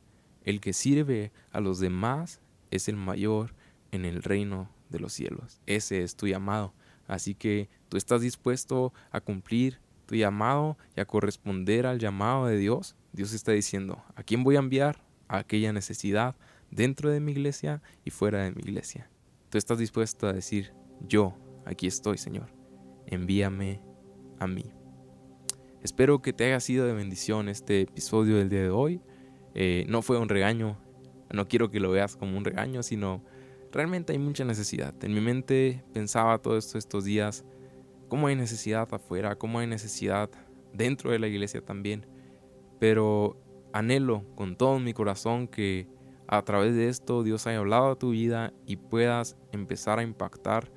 El 0.45 0.61
que 0.61 0.73
sirve 0.73 1.33
a 1.51 1.61
los 1.61 1.81
demás 1.81 2.41
es 2.71 2.89
el 2.89 2.97
mayor 2.97 3.57
en 3.91 4.05
el 4.05 4.23
reino 4.23 4.71
de 4.89 5.01
los 5.01 5.13
cielos. 5.13 5.61
Ese 5.67 6.05
es 6.05 6.15
tu 6.15 6.29
llamado. 6.29 6.73
Así 7.09 7.35
que 7.35 7.69
tú 7.89 7.97
estás 7.97 8.21
dispuesto 8.21 8.93
a 9.11 9.21
cumplir 9.21 9.81
tu 10.09 10.17
llamado 10.17 10.79
y 10.97 11.01
a 11.01 11.05
corresponder 11.05 11.87
al 11.87 11.99
llamado 11.99 12.47
de 12.47 12.57
Dios. 12.57 12.97
Dios 13.13 13.35
está 13.35 13.53
diciendo, 13.53 14.03
¿a 14.17 14.23
quién 14.23 14.43
voy 14.43 14.57
a 14.57 14.61
enviar? 14.61 15.05
A 15.29 15.39
aquella 15.39 15.73
necesidad 15.73 16.35
dentro 16.71 17.11
de 17.11 17.21
mi 17.21 17.33
iglesia 17.33 17.83
y 18.05 18.11
fuera 18.11 18.43
de 18.43 18.53
mi 18.53 18.63
iglesia. 18.63 19.11
Tú 19.51 19.59
estás 19.59 19.79
dispuesto 19.79 20.27
a 20.27 20.33
decir, 20.33 20.73
yo, 21.07 21.37
aquí 21.67 21.87
estoy, 21.87 22.17
Señor. 22.17 22.49
Envíame 23.07 23.83
a 24.39 24.47
mí. 24.47 24.73
Espero 25.83 26.23
que 26.23 26.33
te 26.33 26.47
haya 26.47 26.61
sido 26.61 26.87
de 26.87 26.95
bendición 26.95 27.51
este 27.51 27.83
episodio 27.83 28.39
del 28.39 28.49
día 28.49 28.63
de 28.63 28.71
hoy. 28.71 29.03
Eh, 29.55 29.85
no 29.89 30.01
fue 30.01 30.19
un 30.19 30.31
regaño, 30.31 30.79
no 31.31 31.49
quiero 31.49 31.71
que 31.71 31.81
lo 31.81 31.91
veas 31.91 32.17
como 32.17 32.39
un 32.39 32.47
regaño, 32.47 32.83
sino 32.83 33.23
realmente 33.73 34.15
hay 34.15 34.19
mucha 34.19 34.47
necesidad. 34.47 34.95
En 35.05 35.13
mi 35.13 35.21
mente 35.21 35.85
pensaba 35.93 36.39
todos 36.39 36.75
estos 36.75 37.05
días 37.05 37.45
cómo 38.09 38.27
hay 38.27 38.37
necesidad 38.37 38.89
afuera, 38.93 39.37
cómo 39.37 39.59
hay 39.59 39.67
necesidad 39.67 40.31
dentro 40.73 41.11
de 41.11 41.19
la 41.19 41.29
iglesia 41.29 41.65
también. 41.65 42.07
Pero 42.79 43.41
anhelo 43.73 44.25
con 44.35 44.57
todo 44.57 44.79
mi 44.79 44.93
corazón 44.93 45.49
que 45.49 45.89
a 46.27 46.43
través 46.43 46.75
de 46.75 46.89
esto 46.89 47.23
Dios 47.23 47.47
haya 47.47 47.59
hablado 47.59 47.93
a 47.93 47.99
tu 47.99 48.11
vida 48.11 48.53
y 48.67 48.77
puedas 48.77 49.37
empezar 49.53 49.99
a 49.99 50.03
impactar 50.03 50.71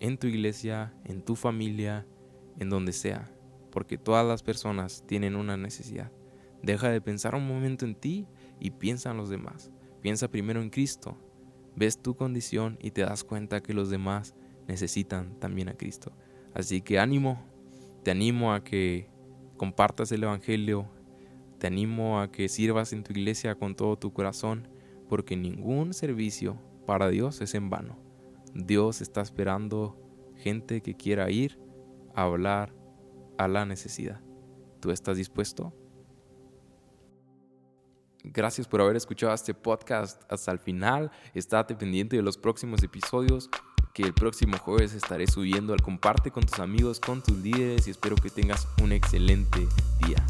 en 0.00 0.18
tu 0.18 0.26
iglesia, 0.26 0.94
en 1.04 1.22
tu 1.22 1.36
familia, 1.36 2.06
en 2.58 2.70
donde 2.70 2.92
sea. 2.92 3.30
Porque 3.70 3.98
todas 3.98 4.26
las 4.26 4.42
personas 4.42 5.04
tienen 5.06 5.36
una 5.36 5.56
necesidad. 5.56 6.10
Deja 6.62 6.90
de 6.90 7.00
pensar 7.00 7.34
un 7.34 7.46
momento 7.46 7.84
en 7.84 7.94
ti 7.94 8.26
y 8.58 8.70
piensa 8.72 9.10
en 9.10 9.16
los 9.16 9.30
demás. 9.30 9.70
Piensa 10.02 10.28
primero 10.28 10.60
en 10.60 10.70
Cristo 10.70 11.16
ves 11.76 11.98
tu 11.98 12.14
condición 12.14 12.78
y 12.80 12.90
te 12.90 13.02
das 13.02 13.24
cuenta 13.24 13.62
que 13.62 13.74
los 13.74 13.90
demás 13.90 14.34
necesitan 14.66 15.38
también 15.40 15.68
a 15.68 15.74
Cristo. 15.74 16.12
Así 16.54 16.80
que 16.80 16.98
ánimo, 16.98 17.40
te 18.02 18.10
animo 18.10 18.52
a 18.52 18.64
que 18.64 19.08
compartas 19.56 20.10
el 20.12 20.22
Evangelio, 20.24 20.88
te 21.58 21.66
animo 21.66 22.20
a 22.20 22.30
que 22.30 22.48
sirvas 22.48 22.92
en 22.92 23.02
tu 23.02 23.12
iglesia 23.12 23.54
con 23.54 23.74
todo 23.74 23.96
tu 23.96 24.12
corazón, 24.12 24.68
porque 25.08 25.36
ningún 25.36 25.92
servicio 25.92 26.58
para 26.86 27.08
Dios 27.08 27.40
es 27.40 27.54
en 27.54 27.70
vano. 27.70 27.98
Dios 28.54 29.00
está 29.00 29.20
esperando 29.20 29.96
gente 30.36 30.80
que 30.80 30.96
quiera 30.96 31.30
ir 31.30 31.58
a 32.14 32.22
hablar 32.22 32.74
a 33.38 33.48
la 33.48 33.64
necesidad. 33.64 34.20
¿Tú 34.80 34.90
estás 34.90 35.16
dispuesto? 35.16 35.74
Gracias 38.22 38.68
por 38.68 38.80
haber 38.80 38.96
escuchado 38.96 39.32
este 39.32 39.54
podcast 39.54 40.22
hasta 40.30 40.52
el 40.52 40.58
final. 40.58 41.10
Estate 41.34 41.74
pendiente 41.74 42.16
de 42.16 42.22
los 42.22 42.36
próximos 42.36 42.82
episodios 42.82 43.48
que 43.92 44.02
el 44.02 44.12
próximo 44.12 44.58
jueves 44.58 44.94
estaré 44.94 45.26
subiendo 45.26 45.72
al 45.72 45.82
comparte 45.82 46.30
con 46.30 46.44
tus 46.44 46.58
amigos, 46.60 47.00
con 47.00 47.22
tus 47.22 47.36
líderes 47.38 47.86
y 47.86 47.90
espero 47.90 48.16
que 48.16 48.30
tengas 48.30 48.68
un 48.82 48.92
excelente 48.92 49.66
día. 50.06 50.24